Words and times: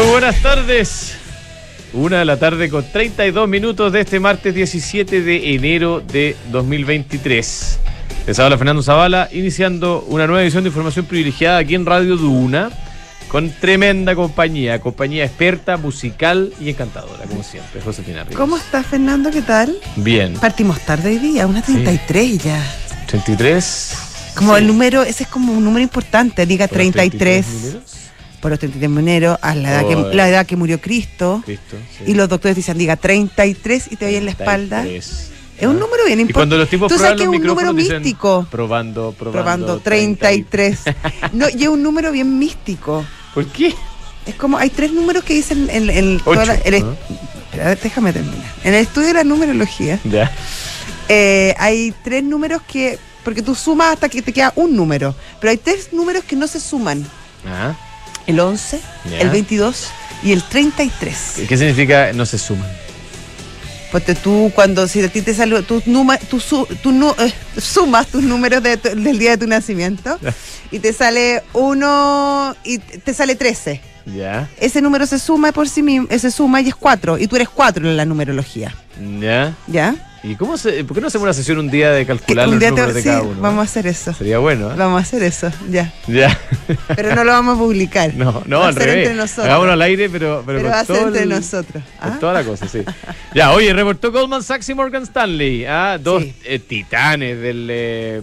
Muy 0.00 0.08
buenas 0.12 0.40
tardes. 0.40 1.12
Una 1.92 2.20
de 2.20 2.24
la 2.24 2.38
tarde 2.38 2.70
con 2.70 2.90
32 2.90 3.46
minutos 3.46 3.92
de 3.92 4.00
este 4.00 4.18
martes 4.18 4.54
17 4.54 5.20
de 5.20 5.54
enero 5.54 6.00
de 6.00 6.36
2023. 6.50 7.78
Les 8.26 8.38
habla 8.38 8.56
Fernando 8.56 8.82
Zavala, 8.82 9.28
iniciando 9.30 10.02
una 10.08 10.26
nueva 10.26 10.42
edición 10.42 10.64
de 10.64 10.68
información 10.70 11.04
privilegiada 11.04 11.58
aquí 11.58 11.74
en 11.74 11.84
Radio 11.84 12.16
Duna, 12.16 12.70
con 13.28 13.50
tremenda 13.50 14.14
compañía, 14.14 14.80
compañía 14.80 15.26
experta, 15.26 15.76
musical 15.76 16.50
y 16.58 16.70
encantadora, 16.70 17.24
como 17.24 17.42
siempre, 17.42 17.82
Josefina 17.82 18.22
Rivas. 18.24 18.36
¿Cómo 18.38 18.56
estás, 18.56 18.86
Fernando? 18.86 19.30
¿Qué 19.30 19.42
tal? 19.42 19.76
Bien. 19.96 20.32
Partimos 20.32 20.80
tarde 20.80 21.10
hoy 21.10 21.18
día, 21.18 21.46
una 21.46 21.60
33 21.60 22.38
ya. 22.38 22.64
33. 23.06 23.94
Como 24.34 24.54
Sí. 24.54 24.60
el 24.62 24.66
número, 24.66 25.02
ese 25.02 25.24
es 25.24 25.28
como 25.28 25.52
un 25.52 25.62
número 25.62 25.82
importante, 25.82 26.46
diga 26.46 26.68
¿Por 26.68 26.78
los 26.78 26.90
33, 26.90 27.46
mineros? 27.46 27.99
Por 28.40 28.50
los 28.50 28.58
33 28.60 28.90
mineros, 28.90 29.38
a 29.42 29.54
la 29.54 29.70
edad, 29.70 29.86
que, 29.88 30.16
la 30.16 30.28
edad 30.28 30.46
que 30.46 30.56
murió 30.56 30.80
Cristo. 30.80 31.42
Cristo, 31.44 31.76
sí. 31.98 32.04
Y 32.10 32.14
los 32.14 32.28
doctores 32.28 32.56
dicen, 32.56 32.78
diga 32.78 32.96
33 32.96 33.88
y 33.90 33.96
te 33.96 34.06
oyen 34.06 34.18
en 34.20 34.24
la 34.26 34.30
espalda. 34.32 34.80
33. 34.82 35.30
Es 35.58 35.66
un 35.66 35.78
número 35.78 36.04
bien 36.06 36.18
Y 36.20 36.22
importante. 36.22 36.32
cuando 36.32 36.56
los 36.56 36.68
tipos 36.70 36.88
Tú 36.90 36.96
sabes 36.96 37.12
prueban 37.12 37.18
que 37.18 37.22
es 37.24 37.26
los 37.26 37.34
un 37.42 37.46
número 37.48 37.72
micrófonos 37.74 37.84
dicen, 37.84 38.02
místico. 38.02 38.46
Probando, 38.50 39.12
probando. 39.18 39.32
Probando 39.42 39.78
30 39.80 40.32
y- 40.32 40.42
33. 40.44 40.78
no, 41.34 41.46
y 41.50 41.62
es 41.64 41.68
un 41.68 41.82
número 41.82 42.10
bien 42.12 42.38
místico. 42.38 43.04
¿Por 43.34 43.46
qué? 43.46 43.74
Es 44.26 44.34
como, 44.36 44.56
hay 44.56 44.70
tres 44.70 44.92
números 44.92 45.22
que 45.22 45.34
dicen 45.34 45.68
en, 45.70 45.90
en 45.90 46.16
Ocho, 46.16 46.24
toda 46.24 46.46
la- 46.46 46.54
el. 46.54 46.74
Espera, 46.74 47.74
déjame 47.74 48.12
terminar. 48.14 48.52
En 48.64 48.72
el 48.74 48.80
estudio 48.80 49.08
de 49.08 49.14
la 49.14 49.24
numerología, 49.24 49.98
Ya. 50.04 50.30
eh, 51.08 51.54
hay 51.58 51.92
tres 52.04 52.22
números 52.24 52.62
que, 52.66 52.98
porque 53.24 53.42
tú 53.42 53.54
sumas 53.54 53.92
hasta 53.94 54.08
que 54.08 54.22
te 54.22 54.32
queda 54.32 54.52
un 54.56 54.74
número, 54.76 55.14
pero 55.40 55.50
hay 55.50 55.56
tres 55.58 55.92
números 55.92 56.24
que 56.24 56.36
no 56.36 56.46
se 56.46 56.58
suman. 56.60 57.04
Ah. 57.46 57.74
El 58.30 58.40
11, 58.40 58.80
Ya. 59.10 59.18
el 59.20 59.30
22 59.30 59.86
y 60.22 60.32
el 60.32 60.42
33. 60.42 61.16
¿Qué 61.48 61.56
significa 61.56 62.12
no 62.12 62.24
se 62.26 62.38
suman? 62.38 62.68
Porque 63.92 64.14
tú 64.14 64.52
cuando, 64.54 64.86
si 64.86 65.02
a 65.02 65.08
ti 65.08 65.20
te 65.20 65.34
sale, 65.34 65.62
tú, 65.62 65.82
numa- 65.86 66.18
tú 66.18 66.38
su- 66.38 66.66
tú 66.82 66.92
nu- 66.92 67.14
eh, 67.18 67.32
sumas 67.60 68.06
tus 68.06 68.22
números 68.22 68.62
de 68.62 68.76
del 68.76 69.18
día 69.18 69.30
de 69.32 69.38
tu 69.38 69.46
nacimiento 69.48 70.16
y 70.70 70.78
te 70.78 70.92
sale 70.92 71.42
uno 71.54 72.54
y 72.64 72.78
te 72.78 73.12
sale 73.14 73.34
13. 73.34 73.80
Ya. 74.06 74.48
Ese 74.60 74.80
número 74.80 75.06
se 75.06 75.18
suma 75.18 75.50
por 75.52 75.68
sí 75.68 75.82
mismo, 75.82 76.06
se 76.16 76.30
suma 76.30 76.60
y 76.60 76.68
es 76.68 76.74
4 76.76 77.18
y 77.18 77.26
tú 77.26 77.34
eres 77.36 77.48
4 77.48 77.88
en 77.88 77.96
la 77.96 78.04
numerología. 78.04 78.74
Ya. 79.20 79.54
¿Ya? 79.66 79.94
¿Y 80.22 80.34
cómo 80.34 80.58
se, 80.58 80.84
por 80.84 80.94
qué 80.94 81.00
no 81.00 81.06
hacemos 81.06 81.22
una 81.24 81.32
sesión 81.32 81.58
un 81.58 81.70
día 81.70 81.92
de 81.92 82.04
calcular 82.04 82.46
Un 82.46 82.54
los 82.54 82.60
día 82.60 82.68
te- 82.68 82.72
números 82.74 82.94
de 82.94 83.02
sí, 83.02 83.08
cada 83.08 83.22
uno? 83.22 83.40
vamos 83.40 83.60
a 83.60 83.62
hacer 83.62 83.86
eso. 83.86 84.12
Sería 84.12 84.38
bueno, 84.38 84.70
¿eh? 84.70 84.74
Vamos 84.76 84.98
a 84.98 85.02
hacer 85.02 85.22
eso, 85.22 85.50
ya. 85.70 85.94
Ya. 86.08 86.38
Pero 86.94 87.14
no 87.14 87.24
lo 87.24 87.32
vamos 87.32 87.56
a 87.56 87.58
publicar. 87.58 88.12
No, 88.14 88.42
no, 88.44 88.58
Va 88.58 88.66
a 88.66 88.68
al 88.68 88.74
ser 88.74 88.82
revés. 88.84 88.98
entre 89.08 89.14
nosotros. 89.16 89.46
Hagámoslo 89.46 89.72
al 89.72 89.82
aire, 89.82 90.10
pero, 90.10 90.42
pero, 90.44 90.62
va 90.68 90.80
a 90.80 90.84
ser 90.84 90.96
entre 91.06 91.22
el- 91.22 91.28
nosotros. 91.30 91.82
Con 92.00 92.12
¿ah? 92.12 92.18
toda 92.20 92.32
la 92.34 92.44
cosa, 92.44 92.68
sí. 92.68 92.82
Ya, 93.34 93.52
oye, 93.52 93.72
reportó 93.72 94.12
Goldman 94.12 94.42
Sachs 94.42 94.68
y 94.68 94.74
Morgan 94.74 95.04
Stanley, 95.04 95.64
ah, 95.64 95.96
dos 95.98 96.22
Sí. 96.22 96.34
eh, 96.44 96.58
titanes 96.58 97.40
del, 97.40 97.66
eh, 97.70 98.20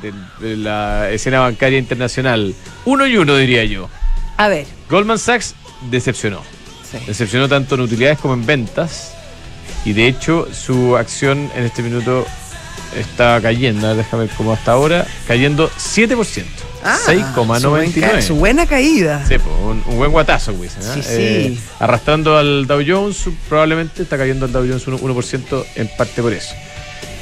del- 0.00 0.14
de 0.40 0.56
la 0.56 1.10
escena 1.10 1.40
bancaria 1.40 1.78
internacional. 1.78 2.54
Uno 2.86 3.06
y 3.06 3.18
uno, 3.18 3.36
diría 3.36 3.64
yo. 3.64 3.90
A 4.38 4.48
ver. 4.48 4.66
Goldman 4.88 5.18
Sachs 5.18 5.54
decepcionó. 5.90 6.40
sí. 6.90 6.96
Decepcionó 7.06 7.46
tanto 7.48 7.74
en 7.74 7.82
utilidades 7.82 8.18
como 8.20 8.32
en 8.34 8.46
ventas. 8.46 9.10
Y 9.84 9.92
de 9.92 10.08
hecho, 10.08 10.48
su 10.52 10.96
acción 10.96 11.50
en 11.54 11.64
este 11.64 11.82
minuto 11.82 12.26
está 12.98 13.40
cayendo. 13.40 13.94
Déjame 13.94 14.24
ver 14.26 14.34
cómo 14.36 14.52
hasta 14.52 14.72
ahora. 14.72 15.06
Cayendo 15.26 15.70
7%. 15.70 16.44
Ah, 16.86 16.98
Su, 17.06 17.12
buen 17.70 17.90
ca- 17.92 18.12
6,99. 18.18 18.22
su 18.22 18.34
buena 18.36 18.66
caída. 18.66 19.24
Sí, 19.26 19.36
un, 19.62 19.82
un 19.86 19.96
buen 19.96 20.10
guatazo, 20.12 20.52
güey. 20.54 20.68
¿eh? 20.68 20.72
Sí, 20.94 21.02
sí. 21.02 21.08
Eh, 21.10 21.58
arrastrando 21.80 22.36
al 22.36 22.66
Dow 22.66 22.82
Jones, 22.86 23.24
probablemente 23.48 24.02
está 24.02 24.18
cayendo 24.18 24.44
al 24.44 24.52
Dow 24.52 24.66
Jones 24.66 24.86
un 24.86 24.98
1% 24.98 25.64
en 25.76 25.88
parte 25.96 26.20
por 26.20 26.32
eso. 26.34 26.54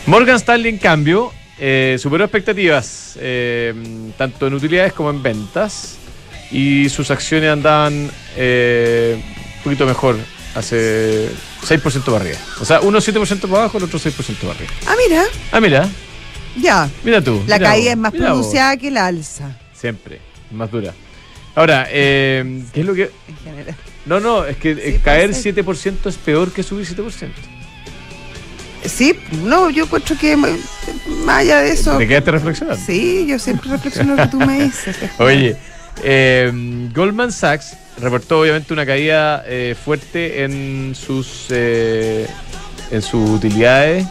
Morgan 0.06 0.34
Stanley, 0.36 0.68
en 0.72 0.78
cambio, 0.78 1.32
eh, 1.60 1.96
superó 2.00 2.24
expectativas, 2.24 3.16
eh, 3.20 3.72
tanto 4.18 4.48
en 4.48 4.54
utilidades 4.54 4.92
como 4.94 5.10
en 5.10 5.22
ventas, 5.22 5.94
y 6.50 6.88
sus 6.88 7.12
acciones 7.12 7.50
andaban 7.50 7.94
un 8.36 9.22
poquito 9.62 9.86
mejor, 9.86 10.16
hace 10.56 11.30
6% 11.66 12.04
para 12.04 12.16
arriba. 12.16 12.38
O 12.60 12.64
sea, 12.64 12.80
uno 12.80 12.98
7% 12.98 13.40
para 13.42 13.62
abajo, 13.62 13.78
el 13.78 13.84
otro 13.84 13.98
6% 13.98 14.12
para 14.40 14.52
arriba. 14.52 14.70
Ah, 14.86 14.94
mira, 15.08 15.22
Ah, 15.52 15.60
mira, 15.60 15.88
ya. 16.60 16.90
mira 17.04 17.20
tú. 17.22 17.42
La 17.46 17.58
mira 17.58 17.70
caída 17.70 17.84
vos, 17.90 17.92
es 17.92 17.96
más 17.98 18.12
vos. 18.12 18.20
pronunciada 18.20 18.76
que 18.76 18.90
la 18.90 19.06
alza. 19.06 19.56
Siempre, 19.72 20.20
más 20.50 20.70
dura. 20.70 20.92
Ahora, 21.54 21.86
eh, 21.90 22.62
¿qué 22.72 22.80
es 22.80 22.86
lo 22.86 22.94
que...? 22.94 23.10
En 23.28 23.36
general. 23.44 23.76
No, 24.06 24.18
no, 24.20 24.44
es 24.44 24.56
que 24.56 24.70
eh, 24.72 24.92
Sí, 24.94 24.98
caer 25.04 25.30
puede 25.30 25.42
ser. 25.42 25.54
7% 25.64 26.06
es 26.08 26.16
peor 26.16 26.50
que 26.52 26.62
subir 26.62 26.86
7%. 26.86 27.28
Sí, 28.84 29.16
no, 29.44 29.70
yo 29.70 29.84
encuentro 29.84 30.16
que 30.18 30.36
más 30.36 30.50
allá 31.28 31.60
de 31.60 31.70
eso. 31.72 31.96
¿Te 31.98 32.08
quedaste 32.08 32.32
reflexionando? 32.32 32.82
Sí, 32.84 33.26
yo 33.28 33.38
siempre 33.38 33.70
reflexiono 33.70 34.16
lo 34.16 34.22
que 34.24 34.28
tú 34.28 34.40
me 34.40 34.64
dices. 34.64 34.96
Oye, 35.18 35.56
eh, 36.02 36.50
Goldman 36.92 37.30
Sachs 37.30 37.76
reportó 38.00 38.40
obviamente 38.40 38.72
una 38.72 38.86
caída 38.86 39.44
eh, 39.46 39.74
fuerte 39.82 40.44
en 40.44 40.94
sus 40.94 41.46
eh, 41.50 42.26
en 42.90 43.02
sus 43.02 43.28
utilidades 43.30 44.06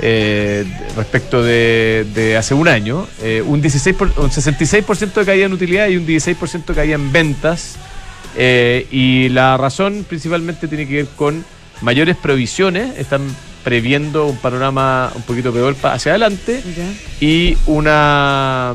eh, 0.00 0.64
respecto 0.96 1.42
de, 1.42 2.06
de 2.14 2.36
hace 2.36 2.54
un 2.54 2.68
año. 2.68 3.06
Eh, 3.22 3.42
un, 3.44 3.60
16 3.60 3.96
por- 3.96 4.12
un 4.18 4.30
66% 4.30 5.12
de 5.12 5.24
caída 5.26 5.46
en 5.46 5.52
utilidades 5.52 5.92
y 5.92 5.96
un 5.96 6.06
16% 6.06 6.64
de 6.66 6.74
caída 6.74 6.94
en 6.94 7.12
ventas. 7.12 7.76
Eh, 8.36 8.86
y 8.90 9.28
la 9.30 9.56
razón 9.56 10.06
principalmente 10.08 10.68
tiene 10.68 10.86
que 10.86 10.94
ver 10.96 11.06
con 11.16 11.44
mayores 11.82 12.16
provisiones. 12.16 12.96
Están 12.98 13.22
previendo 13.64 14.26
un 14.26 14.38
panorama 14.38 15.12
un 15.14 15.22
poquito 15.22 15.52
peor 15.52 15.76
hacia 15.82 16.12
adelante 16.12 16.62
y 17.20 17.58
una, 17.66 18.74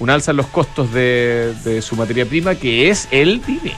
un 0.00 0.10
alza 0.10 0.32
en 0.32 0.38
los 0.38 0.46
costos 0.46 0.92
de, 0.92 1.80
su 1.82 1.94
materia 1.94 2.26
prima, 2.26 2.56
que 2.56 2.90
es 2.90 3.06
el 3.10 3.44
dinero. 3.44 3.76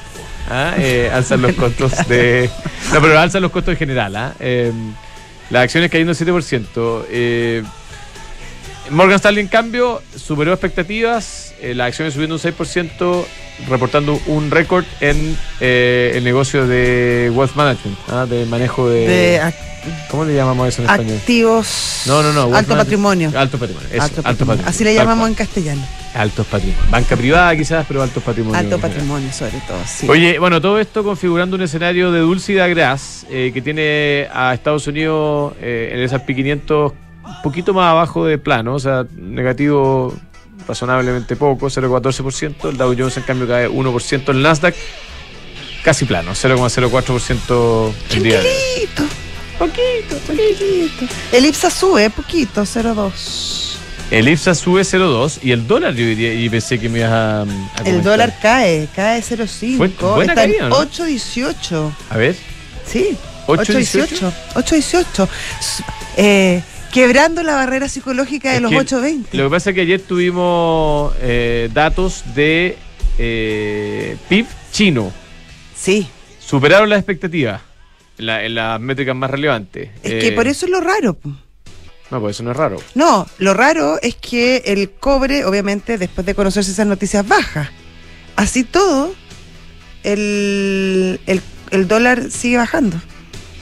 ¿ah? 0.48 0.74
Eh, 0.78 1.10
alzan 1.12 1.42
los 1.42 1.52
costos 1.52 1.92
de. 2.08 2.48
No, 2.92 3.00
pero 3.00 3.18
alzan 3.18 3.42
los 3.42 3.50
costos 3.50 3.72
en 3.72 3.78
general. 3.78 4.34
Eh, 4.40 4.72
las 5.50 5.64
acciones 5.64 5.90
cayendo 5.90 6.14
7%. 6.14 7.04
Eh, 7.10 7.62
Morgan 8.90 9.16
Stanley, 9.16 9.42
en 9.42 9.48
cambio, 9.48 10.02
superó 10.16 10.52
expectativas. 10.52 11.54
eh, 11.60 11.74
las 11.74 11.88
acciones 11.88 12.14
subiendo 12.14 12.36
un 12.36 12.40
6%, 12.40 13.24
reportando 13.68 14.20
un 14.26 14.50
récord 14.50 14.84
en 15.00 15.36
eh, 15.60 16.12
el 16.14 16.24
negocio 16.24 16.66
de 16.66 17.30
wealth 17.34 17.54
management, 17.54 17.98
¿ah? 18.08 18.26
de 18.26 18.46
manejo 18.46 18.88
de. 18.88 19.40
¿Cómo 20.08 20.24
le 20.24 20.34
llamamos 20.34 20.68
eso 20.68 20.82
en 20.82 20.90
español? 20.90 21.16
activos. 21.16 22.02
No, 22.06 22.22
no, 22.22 22.32
no. 22.32 22.54
Alto 22.54 22.76
patrimonio. 22.76 23.32
Alto 23.34 23.58
patrimonio. 23.58 23.88
eso, 23.90 24.02
Alto 24.02 24.16
alto 24.18 24.22
patrimonio. 24.22 24.36
patrimonio. 24.36 24.68
Así 24.68 24.84
le 24.84 24.94
llamamos 24.94 25.28
en 25.28 25.34
castellano. 25.34 25.82
Altos 26.14 26.46
patrimonios. 26.46 26.90
Banca 26.90 27.16
privada 27.16 27.56
quizás, 27.56 27.84
pero 27.88 28.02
altos 28.02 28.22
patrimonios. 28.22 28.62
Alto 28.62 28.78
patrimonio, 28.78 29.32
sobre 29.32 29.58
todo. 29.66 29.78
Sí. 29.86 30.08
Oye, 30.08 30.38
bueno, 30.38 30.60
todo 30.60 30.78
esto 30.78 31.02
configurando 31.02 31.56
un 31.56 31.62
escenario 31.62 32.12
de 32.12 32.20
dulce 32.20 32.52
y 32.52 32.54
de 32.56 32.62
agraz 32.62 33.24
eh, 33.30 33.50
que 33.52 33.60
tiene 33.60 34.28
a 34.32 34.54
Estados 34.54 34.86
Unidos 34.86 35.54
eh, 35.60 35.90
en 35.92 35.98
el 35.98 36.04
S&P 36.04 36.34
500 36.34 36.92
un 37.24 37.42
poquito 37.42 37.72
más 37.72 37.90
abajo 37.90 38.26
de 38.26 38.38
plano, 38.38 38.74
o 38.74 38.78
sea, 38.78 39.06
negativo 39.16 40.14
razonablemente 40.66 41.36
poco, 41.36 41.66
0,14%. 41.68 42.68
El 42.70 42.76
Dow 42.76 42.94
Jones, 42.96 43.16
en 43.16 43.22
cambio, 43.24 43.46
cae 43.48 43.68
1%. 43.68 44.28
El 44.30 44.42
Nasdaq, 44.42 44.74
casi 45.84 46.04
plano, 46.04 46.32
0,04% 46.32 47.92
el 48.10 48.22
día 48.22 48.40
de 48.40 48.48
hoy. 48.48 48.88
Poquito. 48.96 49.14
Poquito, 49.58 50.16
poquito. 50.26 51.14
El 51.32 51.46
IPSA 51.46 51.70
sube, 51.70 52.10
poquito, 52.10 52.62
0,2. 52.62 53.76
El 54.10 54.28
IPSA 54.28 54.54
sube 54.54 54.82
0,2 54.82 55.38
y 55.42 55.52
el 55.52 55.66
dólar 55.66 55.94
yo 55.94 56.04
diría, 56.04 56.34
y 56.34 56.48
pensé 56.50 56.78
que 56.78 56.88
me 56.88 56.98
ibas 56.98 57.12
a, 57.12 57.42
a 57.42 57.46
El 57.84 58.02
dólar 58.02 58.36
cae, 58.42 58.88
cae 58.94 59.20
0,5. 59.22 59.76
Fue 59.76 59.88
buena 60.14 60.32
Está 60.32 60.44
en 60.44 60.50
caída, 60.52 60.68
¿no? 60.68 60.76
8,18. 60.82 61.90
A 62.10 62.16
ver, 62.18 62.36
Sí. 62.86 63.16
8,18. 63.46 64.32
8,18. 64.54 65.28
S- 65.60 65.82
Eh, 66.16 66.62
quebrando 66.92 67.42
la 67.42 67.54
barrera 67.56 67.88
psicológica 67.88 68.50
de 68.50 68.56
Es 68.56 68.62
los 68.62 68.70
que 68.70 68.76
8,20. 68.78 69.26
Lo 69.32 69.44
que 69.44 69.50
pasa 69.50 69.70
es 69.70 69.74
que 69.74 69.80
ayer 69.82 70.00
tuvimos 70.00 71.12
eh, 71.20 71.68
datos 71.72 72.22
de 72.34 72.76
eh, 73.18 74.16
PIB 74.28 74.46
chino. 74.70 75.12
Sí. 75.74 76.06
Superaron 76.38 76.88
las 76.90 76.98
expectativas 76.98 77.60
en, 78.18 78.26
la- 78.26 78.44
en 78.44 78.54
las 78.54 78.78
métricas 78.80 79.16
más 79.16 79.30
relevantes. 79.30 79.90
Es 80.02 80.12
Eh, 80.12 80.18
que 80.20 80.32
por 80.32 80.46
eso 80.46 80.66
es 80.66 80.70
lo 80.72 80.80
raro. 80.80 81.16
No, 82.10 82.20
pues 82.20 82.36
eso 82.36 82.42
no 82.42 82.50
es 82.50 82.56
raro. 82.58 82.76
No, 82.94 83.26
lo 83.38 83.54
raro 83.54 83.98
es 84.02 84.14
que 84.16 84.58
el 84.66 84.90
cobre, 84.90 85.46
obviamente, 85.46 85.96
después 85.96 86.26
de 86.26 86.34
conocerse 86.34 86.70
esas 86.70 86.86
noticias, 86.86 87.26
baja. 87.26 87.72
Así 88.36 88.64
todo, 88.64 89.14
el, 90.02 91.20
el, 91.26 91.40
el 91.70 91.88
dólar 91.88 92.30
sigue 92.30 92.58
bajando. 92.58 93.00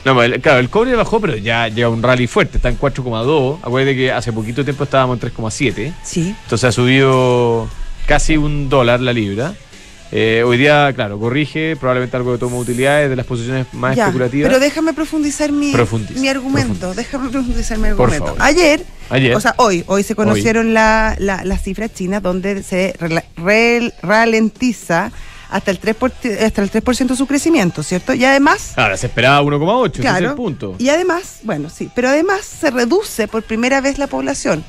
No, 0.04 0.22
el- 0.22 0.40
claro, 0.40 0.60
el 0.60 0.70
cobre 0.70 0.94
bajó, 0.96 1.20
pero 1.20 1.36
ya 1.36 1.68
lleva 1.68 1.90
un 1.90 2.02
rally 2.02 2.26
fuerte. 2.26 2.56
Está 2.56 2.68
en 2.70 2.76
4,2. 2.78 3.58
Acuérdate 3.62 3.96
que 3.96 4.10
hace 4.12 4.32
poquito 4.32 4.64
tiempo 4.64 4.84
estábamos 4.84 5.16
en 5.16 5.20
3,7. 5.20 5.92
Sí. 6.02 6.34
Entonces 6.44 6.64
ha 6.68 6.72
subido 6.72 7.68
casi 8.06 8.36
un 8.36 8.68
dólar 8.68 9.00
la 9.00 9.12
libra. 9.12 9.54
Eh, 10.12 10.42
hoy 10.44 10.56
día, 10.56 10.92
claro, 10.92 11.20
corrige 11.20 11.76
probablemente 11.76 12.16
algo 12.16 12.32
de 12.32 12.38
toma 12.38 12.56
de 12.56 12.62
utilidades 12.62 13.10
de 13.10 13.14
las 13.14 13.24
posiciones 13.26 13.66
más 13.74 13.94
Ya, 13.94 14.04
especulativas. 14.06 14.48
Pero 14.48 14.58
déjame 14.58 14.92
profundizar 14.92 15.52
mi, 15.52 15.70
Profundiza, 15.70 16.18
mi 16.20 16.26
argumento. 16.28 16.74
profundiza. 16.74 17.00
Déjame 17.00 17.28
profundizar 17.30 17.78
mi 17.78 17.82
Por 17.90 17.90
argumento. 18.08 18.26
favor. 18.26 18.42
Ayer, 18.42 18.84
Ayer. 19.10 19.36
o 19.36 19.40
sea, 19.40 19.54
hoy, 19.58 19.84
hoy 19.86 20.02
se 20.02 20.16
conocieron 20.16 20.74
la- 20.74 21.14
la- 21.20 21.44
las 21.44 21.62
cifras 21.62 21.94
chinas 21.94 22.22
donde 22.24 22.64
se 22.64 22.92
ralentiza 24.02 25.12
hasta 25.50 25.70
el 25.70 25.80
3%, 25.80 25.94
por, 25.94 26.12
hasta 26.12 26.62
el 26.62 26.70
3 26.70 26.84
su 27.16 27.26
crecimiento, 27.26 27.82
¿cierto? 27.82 28.14
Y 28.14 28.24
además, 28.24 28.72
Ahora 28.76 28.96
se 28.96 29.06
esperaba 29.06 29.42
1,8, 29.42 29.88
ese 29.90 29.96
es 29.98 30.00
claro, 30.00 30.28
el 30.30 30.34
punto. 30.36 30.74
y 30.78 30.88
además, 30.88 31.40
bueno, 31.42 31.68
sí, 31.70 31.90
pero 31.94 32.08
además 32.08 32.40
se 32.44 32.70
reduce 32.70 33.28
por 33.28 33.42
primera 33.42 33.80
vez 33.80 33.98
la 33.98 34.06
población. 34.06 34.64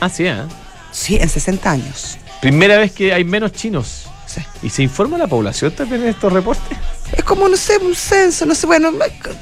Ah, 0.00 0.08
sí, 0.08 0.26
¿eh? 0.26 0.42
Sí, 0.90 1.16
en 1.20 1.28
60 1.28 1.70
años. 1.70 2.18
Primera 2.40 2.76
vez 2.76 2.92
que 2.92 3.12
hay 3.12 3.24
menos 3.24 3.52
chinos. 3.52 4.06
Sí. 4.26 4.40
¿Y 4.62 4.70
se 4.70 4.82
informa 4.82 5.18
la 5.18 5.26
población 5.26 5.72
también 5.72 6.02
en 6.02 6.08
estos 6.08 6.32
reportes? 6.32 6.76
Es 7.16 7.22
como, 7.22 7.46
no 7.48 7.56
sé, 7.56 7.76
un 7.76 7.94
censo, 7.94 8.46
no 8.46 8.54
sé, 8.54 8.66
bueno, 8.66 8.90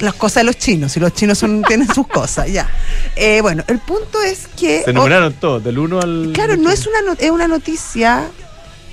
las 0.01 0.15
cosas 0.15 0.41
de 0.43 0.45
los 0.45 0.59
chinos, 0.59 0.91
si 0.93 0.99
los 1.01 1.15
chinos 1.15 1.39
son, 1.39 1.63
tienen 1.69 1.87
sus 1.95 2.09
cosas, 2.09 2.51
ya. 2.51 2.69
Eh, 3.15 3.41
bueno, 3.41 3.63
el 3.69 3.79
punto 3.79 4.21
es 4.23 4.49
que... 4.59 4.83
Se 4.83 4.93
numeraron 4.93 5.33
todos, 5.35 5.63
del 5.63 5.79
1 5.79 6.01
al. 6.01 6.31
Claro, 6.35 6.57
no 6.57 6.71
es 6.71 6.87
una, 6.89 7.03
no- 7.03 7.13
es 7.17 7.31
una 7.31 7.47
noticia 7.47 8.25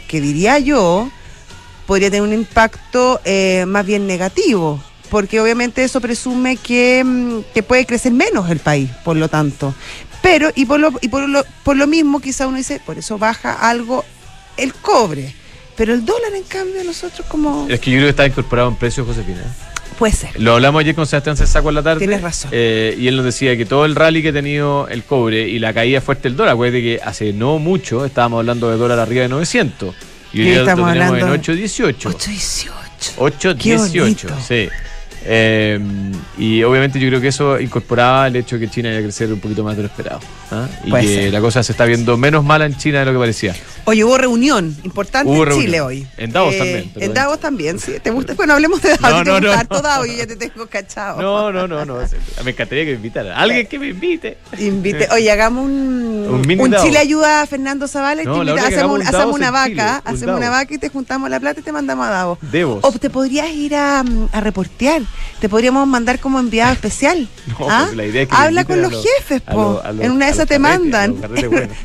que 0.08 0.22
diría 0.22 0.60
yo 0.60 1.10
podría 1.88 2.12
tener 2.12 2.22
un 2.22 2.34
impacto 2.34 3.20
eh, 3.26 3.66
más 3.66 3.86
bien 3.86 4.06
negativo, 4.06 4.84
porque 5.10 5.40
obviamente 5.40 5.84
eso 5.84 6.00
presume 6.02 6.58
que, 6.58 7.04
mm, 7.04 7.54
que 7.54 7.64
puede 7.64 7.86
crecer 7.88 8.12
menos 8.12 8.50
el 8.52 8.60
país, 8.60 8.92
por 9.04 9.16
lo 9.16 9.30
tanto. 9.30 9.74
Pero, 10.22 10.52
y 10.54 10.66
por 10.66 10.80
lo, 10.80 10.92
y 11.02 11.08
por 11.08 11.28
lo, 11.28 11.44
por 11.64 11.78
lo 11.78 11.88
mismo, 11.88 12.20
quizá 12.20 12.46
uno 12.46 12.58
dice, 12.58 12.82
por 12.86 12.98
eso 12.98 13.18
baja 13.18 13.54
algo 13.54 14.04
el 14.58 14.74
cobre. 14.74 15.34
Pero 15.78 15.94
el 15.94 16.06
dólar, 16.06 16.34
en 16.36 16.44
cambio, 16.44 16.84
nosotros 16.84 17.26
como... 17.28 17.68
Es 17.70 17.80
que 17.80 17.92
yo 17.92 17.98
creo 17.98 18.08
que 18.08 18.10
está 18.10 18.26
incorporado 18.26 18.68
en 18.68 18.76
precios, 18.76 19.08
Josefina. 19.08 19.44
Puede 19.98 20.14
ser. 20.14 20.40
Lo 20.40 20.54
hablamos 20.54 20.82
ayer 20.82 20.96
con 20.96 21.08
Sebastián 21.08 21.38
Saco 21.38 21.70
en 21.70 21.76
la 21.76 21.84
tarde. 21.84 22.00
Tienes 22.00 22.22
razón. 22.22 22.52
Eh, 22.54 22.96
y 23.00 23.08
él 23.08 23.16
nos 23.16 23.26
decía 23.26 23.56
que 23.56 23.66
todo 23.66 23.86
el 23.86 23.96
rally 23.96 24.22
que 24.22 24.30
ha 24.30 24.34
tenido 24.34 24.88
el 24.90 25.04
cobre 25.04 25.48
y 25.48 25.60
la 25.60 25.74
caída 25.74 26.02
fuerte 26.02 26.30
del 26.30 26.36
dólar, 26.36 26.54
acuérdate 26.54 26.82
que 26.82 27.00
hace 27.04 27.32
no 27.32 27.58
mucho 27.58 28.06
estábamos 28.06 28.40
hablando 28.40 28.70
de 28.70 28.78
dólar 28.78 29.00
arriba 29.00 29.24
de 29.24 29.30
900. 29.30 29.96
Y 30.44 30.50
hoy 30.52 30.58
estamos 30.58 30.90
hablando- 30.90 31.18
en 31.18 31.30
818. 31.34 32.10
818. 32.10 33.58
Qué 33.58 33.76
818, 33.76 34.28
bonito. 34.28 34.46
sí. 34.48 34.70
Eh, 35.30 35.78
y 36.38 36.64
obviamente 36.64 37.00
yo 37.00 37.10
creo 37.10 37.20
que 37.20 37.28
eso 37.30 37.60
incorporaba 37.60 38.28
el 38.28 38.38
hecho 38.38 38.58
de 38.58 38.66
que 38.66 38.72
China 38.72 38.90
iba 38.90 39.00
a 39.00 39.02
crecer 39.02 39.32
un 39.34 39.40
poquito 39.40 39.62
más 39.64 39.76
de 39.76 39.84
lo 39.84 39.88
esperado. 39.90 40.20
¿ah? 40.52 40.68
Y 40.86 40.90
Puede 40.90 41.04
que 41.04 41.16
ser. 41.24 41.34
la 41.34 41.42
cosa 41.42 41.64
se 41.64 41.74
está 41.74 41.84
viendo 41.86 42.16
menos 42.18 42.46
mala 42.46 42.66
en 42.66 42.78
China 42.78 43.00
de 43.00 43.06
lo 43.06 43.14
que 43.14 43.20
parecía. 43.20 43.54
Oye, 43.90 44.04
hubo 44.04 44.18
reunión 44.18 44.76
importante 44.84 45.32
Hubo 45.32 45.44
en 45.44 45.46
reunión. 45.46 45.66
Chile 45.66 45.80
hoy. 45.82 46.02
Eh, 46.18 46.26
En 46.26 46.32
Davos 46.34 46.58
también, 46.58 46.92
pero 46.94 47.06
En 47.06 47.14
Davos 47.14 47.40
también, 47.40 47.80
sí. 47.80 47.94
¿Te 48.04 48.10
gusta? 48.12 48.34
Bueno, 48.34 48.54
hablemos 48.54 48.82
de 48.82 48.90
Davos. 48.98 49.02
No, 49.18 49.24
¿Te 49.24 49.30
no, 49.32 49.40
no, 49.40 49.52
harto. 49.54 49.82
Davos? 49.82 50.08
Yo 50.08 50.14
ya 50.14 50.28
te 50.28 50.36
tengo 50.36 50.68
cachado. 50.68 51.22
No, 51.22 51.54
no, 51.54 51.68
no, 51.70 51.86
no. 51.86 51.96
Me 52.44 52.52
encantaría 52.52 52.84
que 52.84 52.92
me 52.92 52.96
invitaran. 52.98 53.32
Alguien 53.38 53.66
que 53.66 53.80
me 53.80 53.88
invite. 53.88 54.38
Invite, 54.60 55.08
oye, 55.14 55.32
hagamos 55.32 55.64
un, 55.64 56.44
Un. 56.60 56.76
Chile 56.84 56.98
ayuda 57.00 57.42
a 57.44 57.46
Fernando 57.48 57.88
Zavala 57.88 58.24
y 58.24 58.26
te 58.26 58.32
invita- 58.32 58.68
hacemos, 58.68 59.00
un 59.00 59.08
hacemos 59.08 59.34
una 59.36 59.52
vaca, 59.52 59.70
Chile, 59.70 60.02
un 60.06 60.16
hacemos 60.16 60.38
una 60.38 60.50
vaca 60.50 60.74
y 60.74 60.78
te 60.80 60.90
juntamos 60.90 61.30
la 61.30 61.40
plata 61.40 61.62
y 61.62 61.64
te 61.64 61.72
mandamos 61.72 62.08
a 62.08 62.10
Davos. 62.10 62.40
Devos. 62.42 62.80
O 62.84 62.92
te 62.92 63.10
podrías 63.10 63.50
ir 63.52 63.74
a, 63.74 64.04
mm, 64.04 64.30
a 64.34 64.42
reportear, 64.42 65.02
te 65.40 65.48
podríamos 65.48 65.88
mandar 65.88 66.20
como 66.20 66.40
enviado 66.40 66.74
especial. 66.80 67.26
No, 67.48 67.68
¿Ah? 67.70 67.84
pues 67.86 67.96
la 67.96 68.06
idea 68.06 68.24
es 68.24 68.28
que 68.28 68.36
Habla 68.36 68.66
con 68.66 68.82
los 68.82 68.92
jefes, 69.02 69.42
po. 69.44 69.82
en 69.98 70.12
una 70.12 70.26
de 70.26 70.32
esas 70.34 70.46
te 70.46 70.60
mandan. 70.60 71.16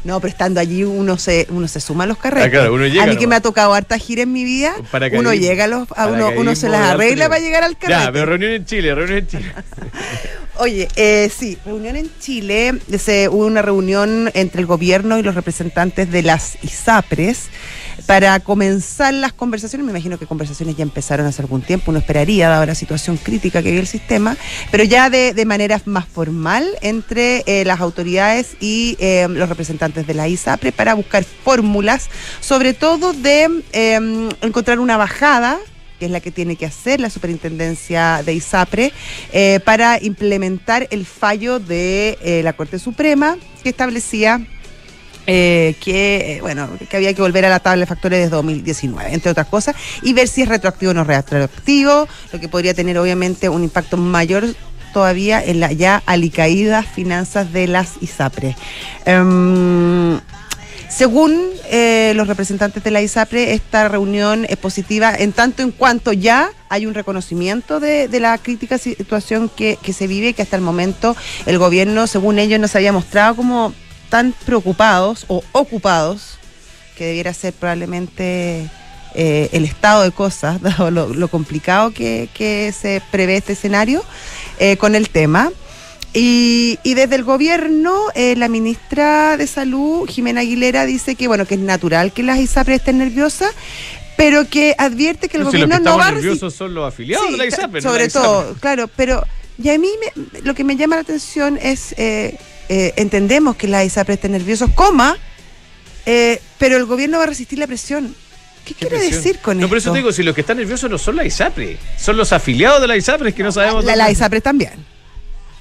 no, 0.02 0.18
pero 0.20 0.28
estando 0.32 0.58
allí 0.58 0.82
uno 0.82 1.16
se, 1.16 1.46
uno 1.50 1.68
se 1.68 1.78
suma 1.78 1.91
a 2.00 2.06
los 2.06 2.18
carretes. 2.18 2.48
Ah, 2.48 2.50
claro, 2.50 2.74
uno 2.74 2.86
llega 2.86 3.04
a 3.04 3.06
mí 3.06 3.16
que 3.16 3.26
me 3.26 3.34
ha 3.34 3.40
tocado 3.40 3.74
harta 3.74 3.98
gira 3.98 4.22
en 4.22 4.32
mi 4.32 4.44
vida, 4.44 4.74
uno 5.12 5.34
llega 5.34 5.64
a 5.64 5.66
los, 5.68 5.88
a 5.96 6.06
uno, 6.06 6.30
uno 6.36 6.54
se 6.54 6.68
las 6.68 6.92
arregla 6.92 7.28
para 7.28 7.40
llegar 7.40 7.62
al 7.64 7.76
carrete. 7.76 8.00
Ya, 8.00 8.12
pero 8.12 8.26
reunión 8.26 8.52
en 8.52 8.64
Chile, 8.64 8.94
reunión 8.94 9.18
en 9.18 9.26
Chile. 9.26 9.52
Oye, 10.58 10.86
eh, 10.96 11.30
sí, 11.34 11.56
reunión 11.64 11.96
en 11.96 12.10
Chile. 12.20 12.78
Se, 12.98 13.28
hubo 13.28 13.46
una 13.46 13.62
reunión 13.62 14.30
entre 14.34 14.60
el 14.60 14.66
gobierno 14.66 15.18
y 15.18 15.22
los 15.22 15.34
representantes 15.34 16.10
de 16.10 16.22
las 16.22 16.62
ISAPRES 16.62 17.48
para 18.06 18.38
comenzar 18.40 19.14
las 19.14 19.32
conversaciones. 19.32 19.86
Me 19.86 19.92
imagino 19.92 20.18
que 20.18 20.26
conversaciones 20.26 20.76
ya 20.76 20.82
empezaron 20.82 21.26
hace 21.26 21.40
algún 21.40 21.62
tiempo, 21.62 21.90
uno 21.90 22.00
esperaría, 22.00 22.48
dada 22.48 22.66
la 22.66 22.74
situación 22.74 23.16
crítica 23.16 23.62
que 23.62 23.70
vive 23.70 23.80
el 23.80 23.86
sistema, 23.86 24.36
pero 24.70 24.84
ya 24.84 25.08
de, 25.08 25.32
de 25.32 25.44
manera 25.46 25.80
más 25.86 26.06
formal 26.06 26.68
entre 26.82 27.44
eh, 27.46 27.64
las 27.64 27.80
autoridades 27.80 28.56
y 28.60 28.96
eh, 29.00 29.26
los 29.30 29.48
representantes 29.48 30.06
de 30.06 30.14
la 30.14 30.28
ISAPRE 30.28 30.72
para 30.72 30.94
buscar 30.94 31.24
fórmulas, 31.24 32.10
sobre 32.40 32.74
todo 32.74 33.14
de 33.14 33.62
eh, 33.72 34.28
encontrar 34.42 34.80
una 34.80 34.96
bajada 34.96 35.58
que 36.02 36.06
es 36.06 36.10
la 36.10 36.18
que 36.18 36.32
tiene 36.32 36.56
que 36.56 36.66
hacer 36.66 36.98
la 36.98 37.10
superintendencia 37.10 38.24
de 38.26 38.34
ISAPRE, 38.34 38.92
eh, 39.32 39.60
para 39.64 40.02
implementar 40.02 40.88
el 40.90 41.06
fallo 41.06 41.60
de 41.60 42.18
eh, 42.22 42.40
la 42.42 42.54
Corte 42.54 42.80
Suprema 42.80 43.36
que 43.62 43.68
establecía 43.68 44.44
eh, 45.28 45.76
que, 45.78 46.38
bueno, 46.40 46.68
que 46.90 46.96
había 46.96 47.14
que 47.14 47.22
volver 47.22 47.44
a 47.44 47.50
la 47.50 47.60
tabla 47.60 47.82
de 47.82 47.86
factores 47.86 48.18
desde 48.18 48.34
2019, 48.34 49.14
entre 49.14 49.30
otras 49.30 49.46
cosas, 49.46 49.76
y 50.02 50.12
ver 50.12 50.26
si 50.26 50.42
es 50.42 50.48
retroactivo 50.48 50.90
o 50.90 50.94
no 50.94 51.04
retroactivo, 51.04 52.08
lo 52.32 52.40
que 52.40 52.48
podría 52.48 52.74
tener 52.74 52.98
obviamente 52.98 53.48
un 53.48 53.62
impacto 53.62 53.96
mayor 53.96 54.44
todavía 54.92 55.40
en 55.40 55.60
la 55.60 55.70
ya 55.70 56.02
alicaídas 56.04 56.84
finanzas 56.84 57.52
de 57.52 57.68
las 57.68 57.92
ISAPRE. 58.00 58.56
Em, 59.04 60.18
según 60.94 61.50
eh, 61.70 62.12
los 62.16 62.28
representantes 62.28 62.84
de 62.84 62.90
la 62.90 63.00
ISAPRE, 63.00 63.54
esta 63.54 63.88
reunión 63.88 64.44
es 64.48 64.58
positiva 64.58 65.14
en 65.14 65.32
tanto 65.32 65.62
en 65.62 65.70
cuanto 65.70 66.12
ya 66.12 66.50
hay 66.68 66.84
un 66.84 66.92
reconocimiento 66.92 67.80
de, 67.80 68.08
la 68.20 68.36
crítica 68.38 68.76
situación 68.76 69.48
que, 69.48 69.78
que 69.82 69.92
se 69.92 70.06
vive, 70.06 70.34
que 70.34 70.42
hasta 70.42 70.56
el 70.56 70.62
momento 70.62 71.16
el 71.46 71.58
gobierno, 71.58 72.06
según 72.06 72.38
ellos, 72.38 72.60
no 72.60 72.68
se 72.68 72.78
había 72.78 72.92
mostrado 72.92 73.36
como 73.36 73.72
tan 74.10 74.34
preocupados 74.44 75.24
o 75.28 75.42
ocupados, 75.52 76.38
que 76.96 77.06
debiera 77.06 77.32
ser 77.32 77.54
probablemente 77.54 78.68
eh, 79.14 79.48
el 79.52 79.64
estado 79.64 80.02
de 80.02 80.10
cosas, 80.10 80.60
dado 80.62 80.90
lo, 80.90 81.08
lo 81.08 81.28
complicado 81.28 81.92
que, 81.92 82.28
que 82.34 82.72
se 82.72 83.02
prevé 83.10 83.36
este 83.38 83.54
escenario 83.54 84.04
eh, 84.58 84.76
con 84.76 84.94
el 84.94 85.08
tema. 85.08 85.50
Y, 86.14 86.78
y 86.82 86.94
desde 86.94 87.14
el 87.16 87.24
gobierno, 87.24 87.96
eh, 88.14 88.36
la 88.36 88.48
ministra 88.48 89.36
de 89.38 89.46
Salud, 89.46 90.06
Jimena 90.08 90.42
Aguilera, 90.42 90.84
dice 90.84 91.14
que 91.14 91.26
bueno 91.26 91.46
que 91.46 91.54
es 91.54 91.60
natural 91.60 92.12
que 92.12 92.22
las 92.22 92.38
ISAPRE 92.38 92.74
estén 92.74 92.98
nerviosas, 92.98 93.50
pero 94.18 94.46
que 94.48 94.74
advierte 94.76 95.28
que 95.30 95.38
el 95.38 95.44
No, 95.44 95.50
si 95.50 95.56
los 95.56 95.66
gobierno 95.68 95.84
que 95.84 95.90
no 95.90 95.96
va 95.98 96.08
a 96.08 96.12
nerviosos 96.12 96.54
son 96.54 96.74
los 96.74 96.86
afiliados 96.92 97.26
Sí, 97.26 97.32
de 97.32 97.38
la 97.38 97.44
ta- 97.44 97.56
ISAPRE. 97.56 97.80
no 97.80 97.90
Sobre 97.90 98.04
la 98.04 98.10
todo, 98.10 98.54
claro, 98.60 98.88
pero 98.94 99.24
y 99.62 99.70
a 99.70 99.78
mí 99.78 99.88
me- 100.00 100.40
lo 100.42 100.54
que 100.54 100.64
me 100.64 100.76
llama 100.76 100.96
la 100.96 101.02
atención 101.02 101.58
es, 101.62 101.92
eh, 101.96 102.36
eh, 102.68 102.92
entendemos 102.96 103.56
que 103.56 103.66
la 103.68 103.82
ISAPRE 103.82 104.14
está 104.14 104.28
nerviosos, 104.28 104.70
coma, 104.74 105.16
eh, 106.04 106.42
pero 106.58 106.76
el 106.76 106.84
gobierno 106.84 107.16
va 107.18 107.24
a 107.24 107.28
resistir 107.28 107.58
la 107.58 107.66
presión. 107.66 108.14
¿Qué, 108.66 108.74
¿Qué 108.74 108.80
quiere 108.86 108.96
presión? 108.98 109.22
decir 109.22 109.38
con 109.40 109.56
No, 109.56 109.62
esto? 109.64 109.68
por 109.70 109.78
eso 109.78 109.92
te 109.92 109.98
digo, 109.98 110.12
si 110.12 110.22
los 110.22 110.34
que 110.34 110.42
están 110.42 110.58
nerviosos 110.58 110.90
no 110.90 110.98
son 110.98 111.16
la 111.16 111.24
ISAPRE, 111.24 111.78
son 111.98 112.18
los 112.18 112.32
afiliados 112.34 112.82
de 112.82 112.86
la 112.86 112.96
ISAPRE 112.98 113.32
que 113.32 113.42
no 113.42 113.50
sabemos 113.50 113.82
la, 113.84 113.96
la 113.96 114.10
ISAPRE 114.10 114.40
también. 114.42 114.91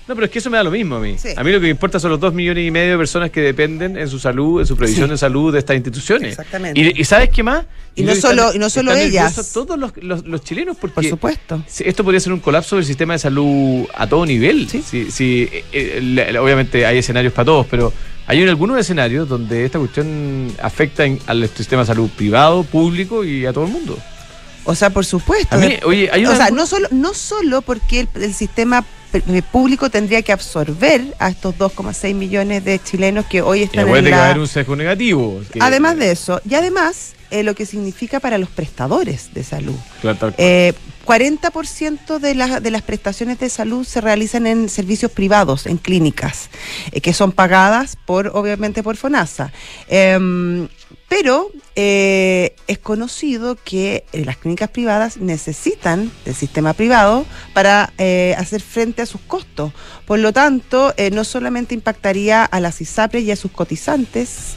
No, 0.08 0.15
pero 0.15 0.25
es 0.25 0.31
que 0.31 0.39
eso 0.39 0.50
me 0.50 0.58
da 0.58 0.63
lo 0.63 0.72
mismo 0.72 0.96
a 0.96 1.00
mí. 1.00 1.15
Sí. 1.17 1.29
A 1.38 1.43
mí 1.43 1.51
lo 1.51 1.60
que 1.60 1.65
me 1.65 1.70
importa 1.70 2.00
son 2.00 2.12
los 2.12 2.20
dos 2.20 2.34
millones 2.34 2.67
y 2.67 2.72
medio 2.72 2.91
de 2.93 2.98
personas 2.98 3.29
que 3.29 3.39
dependen 3.41 3.98
en 3.98 4.08
su 4.10 4.20
salud, 4.20 4.60
en 4.60 4.67
su 4.67 4.75
previsión 4.75 5.08
Sí. 5.08 5.12
de 5.12 5.17
salud 5.17 5.53
de 5.53 5.60
estas 5.60 5.75
instituciones. 5.75 6.29
Exactamente. 6.31 6.79
Y, 6.79 7.00
y 7.01 7.05
¿sabes 7.05 7.29
qué 7.29 7.43
más? 7.43 7.65
Y 7.96 8.03
no 8.03 8.15
solo- 8.15 8.41
están- 8.48 8.55
y 8.55 8.60
no 8.60 8.70
solo 8.70 8.93
ellas. 8.93 9.51
Todos 9.53 9.77
los, 9.77 9.91
los- 9.98 10.25
los 10.25 10.43
chilenos, 10.43 10.75
porque 10.79 10.96
Por 10.96 11.05
supuesto. 11.05 11.63
esto 11.79 12.03
podría 12.03 12.20
ser 12.20 12.34
un 12.34 12.39
colapso 12.39 12.75
del 12.77 12.86
sistema 12.86 13.13
de 13.13 13.20
salud 13.20 13.86
a 13.96 14.08
todo 14.08 14.25
nivel. 14.25 14.67
Sí. 14.70 14.84
Si- 14.86 15.12
si, 15.12 15.50
eh, 15.51 15.63
eh, 15.72 16.38
obviamente 16.39 16.86
hay 16.86 16.98
escenarios 16.98 17.31
para 17.34 17.46
todos, 17.46 17.67
pero 17.70 17.93
hay 18.27 18.41
en 18.41 18.50
algunos 18.50 18.79
escenarios 18.79 19.29
donde 19.29 19.65
esta 19.65 19.77
cuestión 19.79 20.51
afecta 20.62 21.05
en- 21.05 21.20
al 21.27 21.48
sistema 21.50 21.84
de 21.84 21.88
salud 21.88 22.10
privado, 22.10 22.63
público 22.63 23.24
y 23.24 23.46
a 23.46 23.53
todo 23.53 23.65
el 23.65 23.72
mundo. 23.72 23.98
O 24.63 24.75
sea, 24.75 24.89
por 24.89 25.05
supuesto. 25.05 25.55
A 25.55 25.58
mí, 25.58 25.75
oye, 25.86 26.10
hay 26.12 26.25
o 26.25 26.36
sea, 26.36 26.50
no 26.51 26.65
solo, 26.67 26.88
no 26.91 27.13
solo 27.13 27.62
porque 27.62 28.01
el, 28.01 28.10
el 28.15 28.34
sistema 28.34 28.86
público 29.51 29.89
tendría 29.89 30.22
que 30.22 30.32
absorber 30.32 31.01
a 31.20 31.30
estos 31.30 31.56
2,6 31.58 32.13
millones 32.15 32.63
de 32.63 32.80
chilenos 32.82 33.25
que 33.25 33.41
hoy 33.41 33.60
Y 33.60 33.63
están 33.63 33.82
acuérdate 33.86 34.10
en 34.10 34.15
la... 34.18 34.25
haber 34.25 34.39
un 34.39 34.48
sesgo 34.48 34.75
negativo. 34.75 35.41
que- 35.51 35.60
Además 35.62 35.98
de 35.98 36.12
eso, 36.12 36.41
y 36.50 36.56
además 36.56 37.13
eh, 37.30 37.44
lo 37.44 37.56
que 37.56 37.65
significa 37.65 38.20
para 38.20 38.38
los 38.38 38.50
prestadores 38.50 39.34
de 39.34 39.44
salud. 39.44 39.75
Claro. 40.01 40.34
Eh, 40.38 40.74
40% 41.06 42.20
de, 42.20 42.36
la- 42.36 42.60
de 42.60 42.72
las 42.72 42.82
prestaciones 42.84 43.39
de 43.39 43.50
salud 43.50 43.86
se 43.86 44.01
realizan 44.01 44.46
en 44.48 44.70
servicios 44.70 45.12
privados, 45.12 45.65
en 45.65 45.77
clínicas, 45.77 46.50
eh, 46.91 47.01
que 47.01 47.13
son 47.13 47.32
pagadas 47.32 47.96
por, 48.06 48.32
obviamente, 48.34 48.84
por 48.84 48.98
FONASA. 48.98 49.51
Pero 51.12 51.51
eh, 51.75 52.56
es 52.68 52.80
conocido 52.80 53.58
que 53.62 54.06
eh, 54.13 54.24
las 54.24 54.38
clínicas 54.38 54.70
privadas 54.70 55.18
necesitan 55.18 56.10
del 56.24 56.34
sistema 56.34 56.72
privado 56.72 57.25
para 57.53 57.91
eh, 57.98 58.34
hacer 58.38 58.62
frente 58.62 59.01
a 59.01 59.06
sus 59.06 59.20
costos. 59.20 59.74
Por 60.06 60.20
lo 60.20 60.32
tanto, 60.32 60.94
no 61.12 61.25
solamente 61.25 61.75
impactaría 61.75 62.46
a 62.46 62.62
las 62.62 62.80
ISAPRES 62.80 63.25
y 63.25 63.32
a 63.32 63.36
sus 63.36 63.51
cotizantes, 63.51 64.53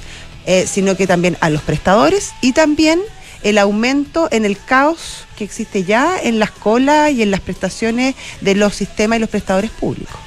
sino 0.67 0.97
que 0.97 1.09
también 1.09 1.37
a 1.41 1.51
los 1.51 1.63
prestadores 1.63 2.31
y 2.41 2.53
también 2.53 3.01
el 3.43 3.59
aumento 3.59 4.29
en 4.31 4.45
el 4.45 4.57
caos 4.57 5.27
que 5.37 5.43
existe 5.43 5.83
ya 5.83 6.21
en 6.23 6.39
las 6.39 6.53
colas 6.53 7.11
y 7.11 7.23
en 7.23 7.33
las 7.33 7.41
prestaciones 7.41 8.15
de 8.43 8.55
los 8.55 8.77
sistemas 8.77 9.17
y 9.17 9.21
los 9.21 9.31
prestadores 9.31 9.71
públicos. 9.73 10.21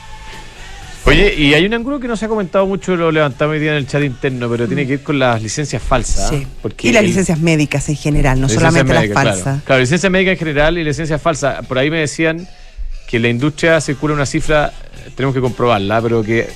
Oye, 1.08 1.34
y 1.36 1.54
hay 1.54 1.66
un 1.66 1.74
ángulo 1.74 2.00
que 2.00 2.08
no 2.08 2.18
se 2.18 2.26
ha 2.26 2.28
comentado 2.28 2.66
mucho, 2.68 2.96
lo 2.98 3.12
levantamos 3.12 3.54
hoy 3.54 3.60
día 3.60 3.72
en 3.72 3.78
el 3.78 3.88
chat 3.88 4.04
interno, 4.04 4.50
pero 4.50 4.68
tiene 4.68 4.86
que 4.86 4.98
ver 4.98 5.04
con 5.04 5.18
las 5.18 5.42
licencias 5.42 5.82
falsas. 5.82 6.30
Sí. 6.30 6.46
Porque 6.62 6.90
y 6.90 6.92
las 6.92 7.02
el- 7.02 7.08
licencias 7.08 7.40
médicas 7.40 7.88
en 7.90 7.96
general, 7.96 8.42
no 8.42 8.48
licencias 8.48 8.74
solamente 8.74 9.08
las 9.08 9.14
falsas. 9.14 9.44
Claro. 9.44 9.62
Claro, 9.66 9.82
licencia 9.82 10.10
médica 10.10 10.32
en 10.32 10.38
general 10.38 10.78
y 10.78 10.84
licencia 10.84 11.18
falsa. 11.18 11.62
Por 11.62 11.78
ahí 11.78 11.90
me 11.90 12.00
decían 12.00 12.46
que 13.08 13.20
la 13.20 13.30
industria 13.30 13.80
circula 13.80 14.14
una 14.14 14.26
cifra, 14.26 14.74
tenemos 15.16 15.34
que 15.34 15.40
comprobarla, 15.42 16.02
pero 16.02 16.22
que 16.24 16.48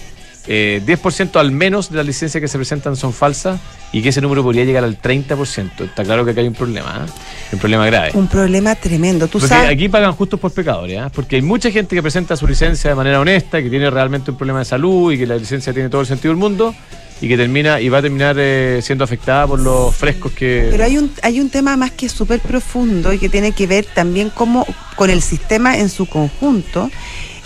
eh, 0.47 0.81
10% 0.85 1.39
al 1.39 1.51
menos 1.51 1.89
de 1.89 1.97
las 1.97 2.05
licencias 2.05 2.41
que 2.41 2.47
se 2.47 2.57
presentan 2.57 2.95
son 2.95 3.13
falsas 3.13 3.59
y 3.91 4.01
que 4.01 4.09
ese 4.09 4.21
número 4.21 4.43
podría 4.43 4.65
llegar 4.65 4.83
al 4.83 4.99
30%. 4.99 5.85
Está 5.85 6.03
claro 6.03 6.25
que 6.25 6.31
acá 6.31 6.41
hay 6.41 6.47
un 6.47 6.53
problema, 6.53 7.05
¿eh? 7.05 7.11
un 7.53 7.59
problema 7.59 7.85
grave. 7.85 8.11
Un 8.13 8.27
problema 8.27 8.75
tremendo. 8.75 9.27
Tú 9.27 9.39
Porque 9.39 9.47
sabes. 9.47 9.69
aquí 9.69 9.89
pagan 9.89 10.13
justos 10.13 10.39
por 10.39 10.51
pecadores, 10.51 10.99
¿eh? 10.99 11.09
porque 11.13 11.35
hay 11.35 11.41
mucha 11.41 11.69
gente 11.71 11.95
que 11.95 12.01
presenta 12.01 12.35
su 12.35 12.47
licencia 12.47 12.89
de 12.89 12.95
manera 12.95 13.19
honesta, 13.19 13.61
que 13.61 13.69
tiene 13.69 13.89
realmente 13.89 14.31
un 14.31 14.37
problema 14.37 14.59
de 14.59 14.65
salud 14.65 15.11
y 15.11 15.17
que 15.17 15.27
la 15.27 15.35
licencia 15.35 15.73
tiene 15.73 15.89
todo 15.89 16.01
el 16.01 16.07
sentido 16.07 16.33
del 16.33 16.39
mundo 16.39 16.73
y 17.21 17.27
que 17.27 17.37
termina 17.37 17.79
y 17.79 17.89
va 17.89 17.99
a 17.99 18.01
terminar 18.01 18.35
eh, 18.39 18.79
siendo 18.81 19.03
afectada 19.03 19.45
por 19.45 19.59
los 19.59 19.95
frescos 19.95 20.31
que... 20.31 20.69
Pero 20.71 20.83
hay 20.83 20.97
un, 20.97 21.11
hay 21.21 21.39
un 21.39 21.49
tema 21.51 21.77
más 21.77 21.91
que 21.91 22.09
súper 22.09 22.39
profundo 22.39 23.13
y 23.13 23.19
que 23.19 23.29
tiene 23.29 23.51
que 23.51 23.67
ver 23.67 23.85
también 23.85 24.31
como 24.31 24.65
con 24.95 25.11
el 25.11 25.21
sistema 25.21 25.77
en 25.77 25.89
su 25.89 26.07
conjunto. 26.07 26.89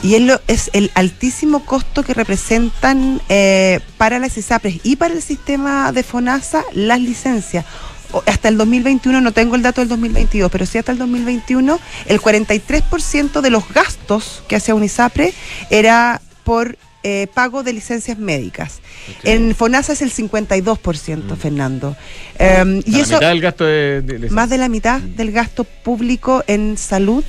Y 0.06 0.16
es, 0.16 0.22
lo, 0.22 0.40
es 0.48 0.70
el 0.74 0.92
altísimo 0.94 1.66
costo 1.66 2.04
que 2.04 2.14
representan 2.14 3.22
eh, 3.30 3.80
para 3.98 4.20
las 4.20 4.38
ISAPRES 4.38 4.82
y 4.84 4.98
para 4.98 5.14
el 5.14 5.22
sistema 5.22 5.92
de 5.92 6.04
FONASA 6.04 6.64
las 6.74 7.00
licencias. 7.02 7.66
O- 8.12 8.22
Hasta 8.28 8.50
el 8.50 8.58
2021, 8.58 9.20
no 9.20 9.32
tengo 9.32 9.56
el 9.56 9.64
dato 9.64 9.82
del 9.82 9.88
2022, 9.90 10.52
pero 10.52 10.66
sí 10.68 10.78
hasta 10.78 10.92
el 10.92 11.00
2021, 11.00 11.80
el 12.06 12.22
43% 12.22 13.42
de 13.42 13.50
los 13.50 13.68
gastos 13.74 14.44
que 14.48 14.56
hacía 14.58 14.76
un 14.76 14.84
ISAPRE 14.84 15.34
era 15.72 16.22
por 16.44 16.78
eh, 17.08 17.28
pago 17.34 17.64
de 17.64 17.74
licencias 17.74 18.18
médicas. 18.18 18.80
En 19.24 19.56
FONASA 19.56 19.94
es 19.94 20.02
el 20.02 20.12
52%, 20.12 21.36
Fernando. 21.36 21.96
Eh, 22.40 22.82
y 22.86 22.92
Mm. 22.92 22.94
la 22.96 23.00
eso, 23.02 23.14
mitad 23.16 23.30
del 23.30 23.42
gasto 23.42 23.66
de, 23.66 24.02
de- 24.02 24.20
de- 24.20 24.30
más 24.30 24.50
de 24.50 24.58
la 24.60 24.70
mitad 24.70 25.00
del 25.02 25.32
gasto 25.32 25.64
público 25.64 26.44
en 26.48 26.78
salud 26.78 27.24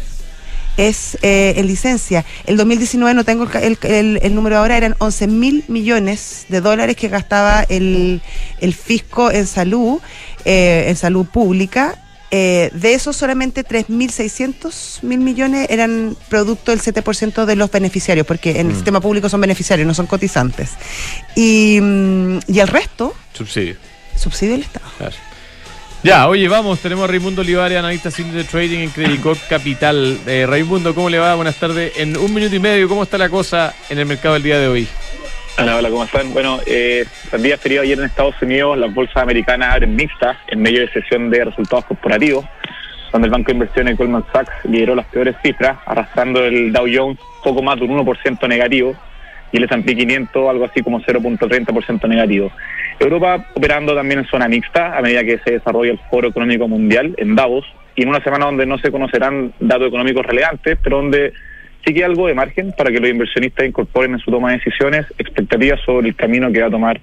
es 0.77 1.17
eh, 1.23 1.55
en 1.57 1.67
licencia. 1.67 2.25
El 2.47 2.57
2019, 2.57 3.15
no 3.15 3.25
tengo 3.25 3.45
el, 3.55 3.79
el- 3.83 4.19
el- 4.23 4.35
número 4.35 4.59
ahora, 4.59 4.77
eran 4.77 4.95
11 4.99 5.27
mil 5.29 5.65
millones 5.69 6.47
de 6.49 6.61
dólares 6.61 6.97
que 6.97 7.09
gastaba 7.09 7.65
el, 7.69 8.21
el 8.61 8.75
fisco 8.75 9.31
en 9.31 9.47
salud, 9.47 9.99
eh, 10.45 10.85
en 10.89 10.97
salud 10.97 11.27
pública. 11.27 12.03
Eh, 12.33 12.71
de 12.75 12.93
esos 12.95 13.17
solamente 13.17 13.65
3.600 13.65 15.03
mil 15.03 15.21
millones 15.21 15.69
eran 15.71 16.17
producto 16.29 16.73
del 16.73 16.81
7% 16.83 17.45
de 17.45 17.57
los 17.57 17.71
beneficiarios, 17.71 18.27
porque 18.27 18.51
en 18.61 18.67
el 18.67 18.73
Mm. 18.73 18.77
sistema 18.77 19.01
público 19.01 19.29
son 19.29 19.41
beneficiarios, 19.41 19.87
no 19.87 19.95
son 19.95 20.07
cotizantes. 20.07 20.71
Y, 21.37 21.79
mm, 21.81 22.39
y 22.49 22.59
el 22.59 22.69
resto, 22.69 23.15
subsidio. 23.33 23.77
subsidio 24.17 24.53
del 24.55 24.63
Estado. 24.63 24.87
Claro. 24.99 25.15
Ya, 26.03 26.29
oye, 26.29 26.47
vamos, 26.47 26.79
tenemos 26.81 27.05
a 27.05 27.07
Raimundo 27.09 27.41
Olivares, 27.41 27.79
analista 27.79 28.11
de 28.11 28.45
trading 28.45 28.79
en 28.79 28.91
Credit 28.91 29.21
Corp 29.21 29.39
Capital. 29.49 30.19
Eh, 30.27 30.47
Raimundo, 30.47 30.95
¿cómo 30.95 31.11
le 31.11 31.19
va? 31.19 31.35
Buenas 31.35 31.57
tardes. 31.57 31.99
En 31.99 32.17
un 32.17 32.33
minuto 32.33 32.55
y 32.55 32.61
medio, 32.61 32.89
¿cómo 32.89 33.03
está 33.03 33.19
la 33.19 33.29
cosa 33.29 33.75
en 33.91 33.99
el 33.99 34.07
mercado 34.07 34.37
el 34.37 34.43
día 34.43 34.59
de 34.59 34.69
hoy? 34.69 34.87
Hola, 35.59 35.77
hola, 35.77 35.91
¿cómo 35.91 36.05
están? 36.05 36.33
Bueno, 36.33 36.61
eh, 36.67 37.05
el 37.33 37.43
día 37.43 37.59
feriado 37.59 37.83
ayer 37.83 37.99
en 37.99 38.05
Estados 38.05 38.41
Unidos, 38.41 38.79
las 38.79 38.93
bolsas 38.95 39.17
americanas 39.17 39.75
abren 39.75 39.97
mixtas 39.97 40.37
en 40.49 40.61
medio 40.61 40.81
de 40.81 40.93
sesión 40.93 41.31
de 41.31 41.45
resultados 41.45 41.87
corporativos, 41.87 42.45
donde 43.11 43.27
el 43.27 43.33
banco 43.33 43.47
de 43.47 43.55
inversiones 43.55 43.97
Goldman 43.97 44.25
Sachs 44.33 44.53
lideró 44.65 44.95
las 44.95 45.07
peores 45.07 45.35
cifras, 45.43 45.79
arrastrando 45.87 46.45
el 46.45 46.73
Dow 46.73 46.87
Jones 46.93 47.19
poco 47.43 47.63
más 47.63 47.81
de 47.81 47.87
un 47.87 47.99
1% 47.99 48.49
negativo 48.49 48.95
y 49.53 49.59
el 49.59 49.65
S&P 49.65 49.97
500 49.97 50.51
algo 50.51 50.65
así 50.65 50.83
como 50.83 51.01
0.30% 51.01 52.09
negativo. 52.09 52.51
Europa 52.99 53.47
operando 53.55 53.95
también 53.95 54.21
en 54.21 54.27
zona 54.27 54.49
mixta 54.49 54.97
a 54.97 55.03
medida 55.03 55.25
que 55.25 55.39
se 55.39 55.53
desarrolla 55.53 55.93
el 55.93 56.01
Foro 56.11 56.29
Económico 56.29 56.67
Mundial 56.67 57.15
en 57.19 57.35
Davos 57.35 57.65
y 57.95 58.03
en 58.03 58.09
una 58.09 58.23
semana 58.23 58.47
donde 58.47 58.67
no 58.67 58.79
se 58.79 58.91
conocerán 58.91 59.53
datos 59.61 59.89
económicos 59.89 60.25
relevantes, 60.25 60.79
pero 60.83 60.99
donde 60.99 61.33
sí 61.85 61.95
que 61.95 62.05
algo 62.05 62.27
de 62.27 62.35
margen 62.35 62.73
para 62.77 62.91
que 62.91 63.01
los 63.01 63.11
inversionistas 63.11 63.67
incorporen 63.67 64.13
en 64.13 64.19
su 64.19 64.31
toma 64.31 64.51
de 64.51 64.59
decisiones 64.59 65.07
expectativas 65.19 65.81
sobre 65.85 66.09
el 66.09 66.17
camino 66.17 66.51
que 66.53 66.61
va 66.61 66.69
a 66.69 66.71
tomar 66.71 67.01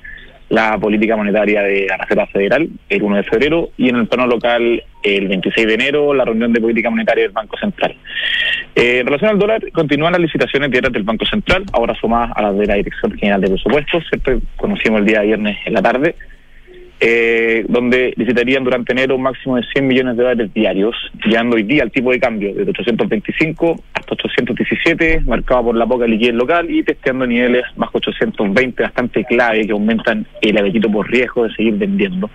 la 0.49 0.77
política 0.77 1.15
monetaria 1.15 1.61
de 1.61 1.87
la 1.87 1.97
Reserva 1.97 2.27
Federal 2.27 2.67
el 2.89 3.03
1 3.03 3.15
de 3.17 3.23
febrero 3.23 3.69
y 3.77 3.89
en 3.89 3.95
el 3.95 4.07
plano 4.07 4.27
local 4.27 4.83
el 5.03 5.27
26 5.27 5.67
de 5.67 5.73
enero 5.73 6.13
la 6.13 6.25
reunión 6.25 6.53
de 6.53 6.61
política 6.61 6.89
monetaria 6.89 7.23
del 7.23 7.31
Banco 7.31 7.57
Central. 7.57 7.95
Eh, 8.75 8.99
en 8.99 9.05
relación 9.05 9.31
al 9.31 9.39
dólar, 9.39 9.71
continúan 9.71 10.13
las 10.13 10.21
licitaciones 10.21 10.71
diarias 10.71 10.93
del 10.93 11.03
Banco 11.03 11.25
Central, 11.25 11.63
ahora 11.73 11.95
sumadas 11.95 12.31
a 12.35 12.41
las 12.41 12.57
de 12.57 12.65
la 12.65 12.75
Dirección 12.75 13.11
General 13.17 13.41
de 13.41 13.49
Presupuestos, 13.49 14.03
¿cierto? 14.09 14.41
conocimos 14.55 15.01
el 15.01 15.05
día 15.05 15.21
viernes 15.21 15.57
en 15.65 15.73
la 15.73 15.81
tarde, 15.81 16.15
eh, 17.05 17.65
donde 17.67 18.13
licitarían 18.15 18.63
durante 18.63 18.93
enero 18.93 19.17
un 19.17 19.23
máximo 19.23 19.57
de 19.57 19.63
100 19.73 19.87
millones 19.87 20.15
de 20.15 20.23
dólares 20.23 20.53
diarios, 20.53 20.95
llegando 21.25 21.57
hoy 21.57 21.63
día 21.63 21.83
al 21.83 21.91
tipo 21.91 22.11
de 22.11 22.19
cambio 22.19 22.53
de 22.53 22.63
825 22.63 23.75
hasta 23.93 24.13
817, 24.13 25.23
marcado 25.25 25.65
por 25.65 25.75
la 25.75 25.85
poca 25.85 26.07
liquidez 26.07 26.33
local 26.33 26.71
y 26.71 26.81
testeando 26.81 27.27
niveles 27.27 27.65
bajo 27.75 27.97
820 27.97 28.83
bastante 28.83 29.25
clave 29.25 29.65
que 29.65 29.73
aumentan 29.73 30.25
el 30.41 30.57
apetito 30.57 30.89
por 30.89 31.11
riesgo 31.11 31.43
de 31.43 31.53
seguir 31.55 31.73
vendiendo. 31.73 32.29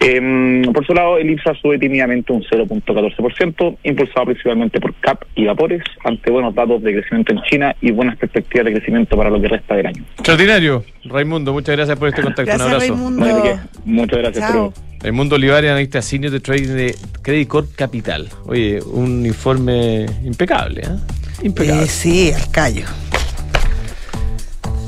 Eh, 0.00 0.62
por 0.72 0.86
su 0.86 0.92
lado, 0.92 1.18
el 1.18 1.30
IPSA 1.30 1.54
sube 1.54 1.78
tímidamente 1.78 2.32
un 2.32 2.42
0.14%, 2.42 3.76
impulsado 3.82 4.26
principalmente 4.26 4.80
por 4.80 4.94
CAP 4.94 5.22
y 5.34 5.46
Vapores, 5.46 5.82
ante 6.04 6.30
buenos 6.30 6.54
datos 6.54 6.82
de 6.82 6.92
crecimiento 6.92 7.32
en 7.32 7.42
China 7.42 7.74
y 7.80 7.90
buenas 7.92 8.16
perspectivas 8.16 8.66
de 8.66 8.72
crecimiento 8.74 9.16
para 9.16 9.30
lo 9.30 9.40
que 9.40 9.48
resta 9.48 9.74
del 9.74 9.86
año. 9.86 10.04
Extraordinario. 10.14 10.84
Raimundo, 11.04 11.52
muchas 11.52 11.76
gracias 11.76 11.98
por 11.98 12.08
este 12.08 12.22
contacto. 12.22 12.44
Gracias, 12.44 12.66
un 12.68 12.74
abrazo. 12.74 12.94
Raimundo. 12.94 13.26
No. 13.26 13.60
Muchas 13.84 14.18
gracias. 14.18 14.52
Chao. 14.52 14.72
Raimundo 15.00 15.36
Olivares, 15.36 15.70
analista 15.70 16.02
senior 16.02 16.32
de 16.32 16.40
trading 16.40 16.74
de 16.74 16.94
Credit 17.22 17.48
Corp 17.48 17.74
Capital. 17.74 18.28
Oye, 18.46 18.80
un 18.82 19.24
informe 19.24 20.06
impecable, 20.24 20.82
¿eh? 20.82 21.42
Impecable. 21.42 21.84
Eh, 21.84 21.86
sí, 21.86 22.32
al 22.32 22.50
callo. 22.50 22.86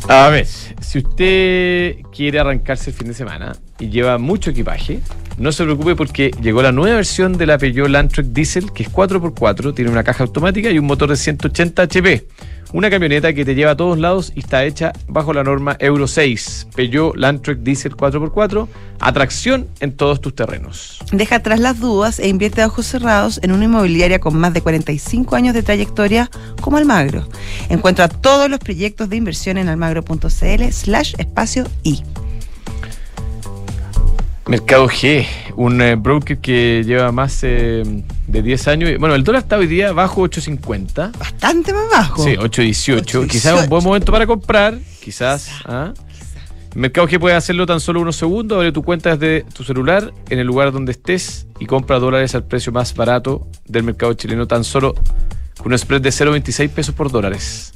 A 0.08 0.28
ver, 0.30 0.46
si 0.46 0.98
usted 0.98 1.96
quiere 2.14 2.38
arrancarse 2.38 2.90
el 2.90 2.96
fin 2.96 3.08
de 3.08 3.14
semana 3.14 3.52
y 3.78 3.88
lleva 3.88 4.18
mucho 4.18 4.50
equipaje, 4.50 5.00
no 5.38 5.52
se 5.52 5.62
preocupe 5.62 5.94
porque 5.94 6.32
llegó 6.42 6.62
la 6.62 6.73
nueva 6.73 6.97
versión 6.97 7.38
de 7.38 7.47
la 7.47 7.58
Peugeot 7.58 7.88
Landtrek 7.88 8.26
Diesel, 8.26 8.73
que 8.73 8.82
es 8.82 8.90
4x4, 8.92 9.73
tiene 9.73 9.90
una 9.90 10.02
caja 10.02 10.25
automática 10.25 10.68
y 10.70 10.80
un 10.80 10.87
motor 10.87 11.11
de 11.11 11.16
180 11.16 11.82
HP. 11.82 12.26
Una 12.73 12.90
camioneta 12.90 13.32
que 13.32 13.44
te 13.44 13.54
lleva 13.54 13.70
a 13.70 13.76
todos 13.76 13.99
lados 13.99 14.32
y 14.35 14.40
está 14.40 14.64
hecha 14.64 14.92
bajo 15.06 15.32
la 15.32 15.44
norma 15.44 15.76
Euro 15.78 16.08
6. 16.08 16.68
Peugeot 16.75 17.16
Landtrek 17.16 17.61
Diesel 17.61 17.97
4x4, 17.97 18.66
atracción 18.99 19.68
en 19.78 19.92
todos 19.92 20.20
tus 20.20 20.35
terrenos. 20.35 20.99
Deja 21.12 21.37
atrás 21.37 21.61
las 21.61 21.78
dudas 21.78 22.18
e 22.18 22.28
invierte 22.28 22.61
a 22.61 22.66
ojos 22.66 22.87
cerrados 22.87 23.38
en 23.42 23.52
una 23.52 23.64
inmobiliaria 23.64 24.18
con 24.18 24.37
más 24.37 24.52
de 24.52 24.61
45 24.61 25.37
años 25.37 25.54
de 25.54 25.62
trayectoria 25.62 26.30
como 26.61 26.78
Almagro. 26.78 27.28
Encuentra 27.68 28.08
todos 28.08 28.50
los 28.50 28.58
proyectos 28.58 29.08
de 29.08 29.16
inversión 29.16 29.56
en 29.56 29.68
almagro.cl 29.68 30.73
slash 30.73 31.14
espacio 31.16 31.64
y. 31.85 32.02
Mercado 34.48 34.88
G, 34.88 35.26
un 35.56 35.82
eh, 35.82 35.94
broker 35.94 36.38
que 36.38 36.82
lleva 36.82 37.12
más 37.12 37.40
eh, 37.42 37.82
de 38.26 38.42
10 38.42 38.68
años. 38.68 38.90
Bueno, 38.98 39.14
el 39.14 39.22
dólar 39.22 39.42
está 39.42 39.58
hoy 39.58 39.66
día 39.66 39.92
bajo 39.92 40.22
8.50. 40.22 41.18
Bastante 41.18 41.74
más 41.74 41.90
bajo. 41.90 42.24
Sí, 42.24 42.30
8.18. 42.30 43.02
8.18. 43.02 43.28
Quizás 43.28 43.62
un 43.64 43.68
buen 43.68 43.84
momento 43.84 44.10
para 44.10 44.26
comprar. 44.26 44.78
Quizás. 45.04 45.50
¿ah? 45.66 45.92
Mercado 46.74 47.06
G 47.06 47.18
puede 47.18 47.36
hacerlo 47.36 47.66
tan 47.66 47.78
solo 47.78 48.00
unos 48.00 48.16
segundos. 48.16 48.56
Abre 48.56 48.72
tu 48.72 48.82
cuenta 48.82 49.18
desde 49.18 49.44
tu 49.52 49.64
celular 49.64 50.14
en 50.30 50.38
el 50.38 50.46
lugar 50.46 50.72
donde 50.72 50.92
estés 50.92 51.46
y 51.60 51.66
compra 51.66 51.98
dólares 51.98 52.34
al 52.34 52.44
precio 52.44 52.72
más 52.72 52.94
barato 52.94 53.46
del 53.66 53.82
mercado 53.82 54.14
chileno, 54.14 54.46
tan 54.46 54.64
solo 54.64 54.94
con 55.58 55.72
un 55.72 55.78
spread 55.78 56.00
de 56.00 56.08
0.26 56.08 56.70
pesos 56.70 56.94
por 56.94 57.10
dólares. 57.10 57.74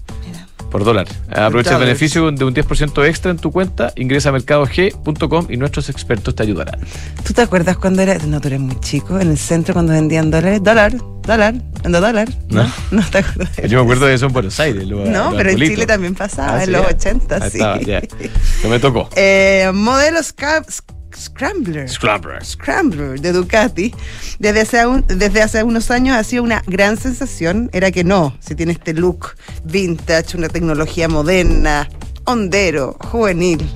Por 0.72 0.84
dólar. 0.84 1.06
Aprovecha 1.30 1.74
el 1.74 1.80
beneficio 1.80 2.30
de 2.32 2.44
un 2.44 2.54
10% 2.54 3.06
extra 3.06 3.30
en 3.30 3.36
tu 3.36 3.52
cuenta. 3.52 3.92
Ingresa 3.94 4.30
a 4.30 4.32
mercadog.com 4.32 5.46
y 5.50 5.56
nuestros 5.58 5.90
expertos 5.90 6.34
te 6.34 6.42
ayudarán. 6.42 6.80
¿Tú 7.26 7.34
te 7.34 7.42
acuerdas 7.42 7.76
cuando 7.76 8.00
era, 8.02 8.16
no, 8.26 8.40
tú 8.40 8.48
eres 8.48 8.60
muy 8.60 8.80
chico, 8.80 9.20
en 9.20 9.30
el 9.30 9.36
centro 9.38 9.74
cuando 9.74 9.92
vendían 9.92 10.30
dólares? 10.30 10.62
Dólar, 10.62 10.94
dólar, 11.26 11.54
ando 11.84 12.00
dólar. 12.00 12.28
¿No? 12.48 12.66
No, 12.90 13.02
te 13.10 13.18
acuerdas. 13.18 13.54
Yo 13.68 13.78
me 13.78 13.82
acuerdo 13.84 14.06
de 14.06 14.14
eso 14.14 14.26
en 14.26 14.32
Buenos 14.32 14.58
Aires. 14.60 14.86
lo- 14.86 15.04
No, 15.04 15.32
pero 15.36 15.50
en. 15.50 15.58
Chile 15.58 15.84
también 15.86 16.14
pasaba, 16.14 16.54
Ah, 16.56 16.60
en 16.60 16.66
sí, 16.66 16.72
los 16.72 16.82
ya. 16.82 16.88
80, 16.88 17.34
Ahí 17.36 17.50
sí. 17.50 17.56
estaba, 17.58 17.80
ya. 17.80 18.00
No 18.64 18.68
me 18.70 18.78
tocó. 18.78 19.10
Eh, 19.14 19.70
modelo 19.74 20.20
Sca- 20.20 20.64
Sc- 20.64 20.84
Scrambler. 21.16 21.88
Scrambler. 21.88 22.45
Scrambler 22.45 23.21
de 23.21 23.33
Ducati, 23.33 23.95
desde 24.38 24.61
hace, 24.62 24.87
un- 24.87 25.04
desde 25.07 25.42
hace 25.42 25.62
unos 25.62 25.90
años 25.90 26.16
ha 26.16 26.25
sido 26.25 26.42
una 26.42 26.62
gran 26.66 26.97
sensación. 26.97 27.71
Era 27.73 27.90
que 27.90 28.04
no, 28.04 28.37
si 28.40 28.54
tiene 28.54 28.73
este 28.73 28.95
look 28.95 29.35
vintage, 29.64 30.37
una 30.37 30.49
tecnología 30.49 31.09
moderna, 31.09 31.88
hondero, 32.25 32.97
juvenil. 33.00 33.69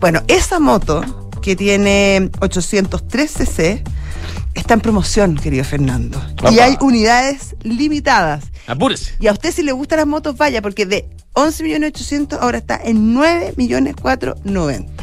Bueno, 0.00 0.22
esa 0.28 0.58
moto 0.60 1.30
que 1.42 1.56
tiene 1.56 2.30
803 2.40 3.30
cc 3.30 3.82
está 4.54 4.74
en 4.74 4.80
promoción, 4.80 5.36
querido 5.36 5.64
Fernando. 5.64 6.20
Y 6.50 6.58
hay 6.58 6.76
unidades 6.80 7.54
limitadas. 7.62 8.44
Apúrese. 8.66 9.12
Y 9.20 9.28
a 9.28 9.32
usted 9.32 9.52
si 9.52 9.62
le 9.62 9.72
gustan 9.72 9.98
las 9.98 10.06
motos, 10.06 10.36
vaya, 10.36 10.60
porque 10.60 10.84
de 10.84 11.08
11 11.32 11.62
millones 11.62 11.90
800 11.94 12.40
ahora 12.40 12.58
está 12.58 12.78
en 12.82 13.14
9 13.14 13.54
millones 13.56 13.94
490. 13.96 14.97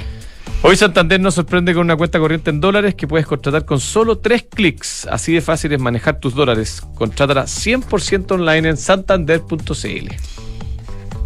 Hoy 0.68 0.76
Santander 0.78 1.20
nos 1.20 1.36
sorprende 1.36 1.76
con 1.76 1.84
una 1.84 1.96
cuenta 1.96 2.18
corriente 2.18 2.50
en 2.50 2.60
dólares 2.60 2.96
que 2.96 3.06
puedes 3.08 3.28
contratar 3.28 3.66
con 3.66 3.80
solo 3.80 4.18
tres 4.18 4.48
clics. 4.50 5.06
Así 5.06 5.32
de 5.32 5.42
fácil 5.42 5.72
es 5.74 5.80
manejar 5.80 6.20
tus 6.20 6.34
dólares. 6.34 6.82
Contrátala 6.96 7.44
100% 7.44 8.32
online 8.32 8.70
en 8.70 8.76
santander.cl. 8.76 10.16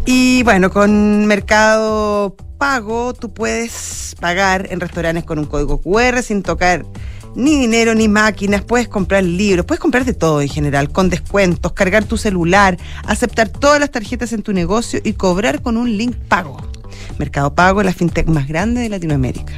Y 0.04 0.42
bueno, 0.42 0.68
con 0.68 1.24
Mercado 1.24 2.36
Pago 2.58 3.14
tú 3.14 3.32
puedes 3.32 4.14
pagar 4.20 4.66
en 4.70 4.78
restaurantes 4.78 5.24
con 5.24 5.38
un 5.38 5.46
código 5.46 5.80
QR 5.80 6.22
sin 6.22 6.42
tocar 6.42 6.84
ni 7.34 7.58
dinero 7.58 7.94
ni 7.94 8.08
máquinas, 8.08 8.60
puedes 8.60 8.88
comprar 8.88 9.24
libros, 9.24 9.64
puedes 9.64 9.80
comprar 9.80 10.04
de 10.04 10.12
todo 10.12 10.42
en 10.42 10.48
general, 10.48 10.90
con 10.90 11.08
descuentos, 11.08 11.72
cargar 11.72 12.04
tu 12.04 12.18
celular, 12.18 12.76
aceptar 13.06 13.48
todas 13.48 13.80
las 13.80 13.90
tarjetas 13.90 14.34
en 14.34 14.42
tu 14.42 14.52
negocio 14.52 15.00
y 15.02 15.14
cobrar 15.14 15.62
con 15.62 15.78
un 15.78 15.96
link 15.96 16.14
pago. 16.28 16.58
Mercado 17.20 17.54
Pago 17.54 17.82
es 17.82 17.86
la 17.86 17.92
fintech 17.92 18.26
más 18.28 18.48
grande 18.48 18.80
de 18.80 18.88
Latinoamérica. 18.88 19.52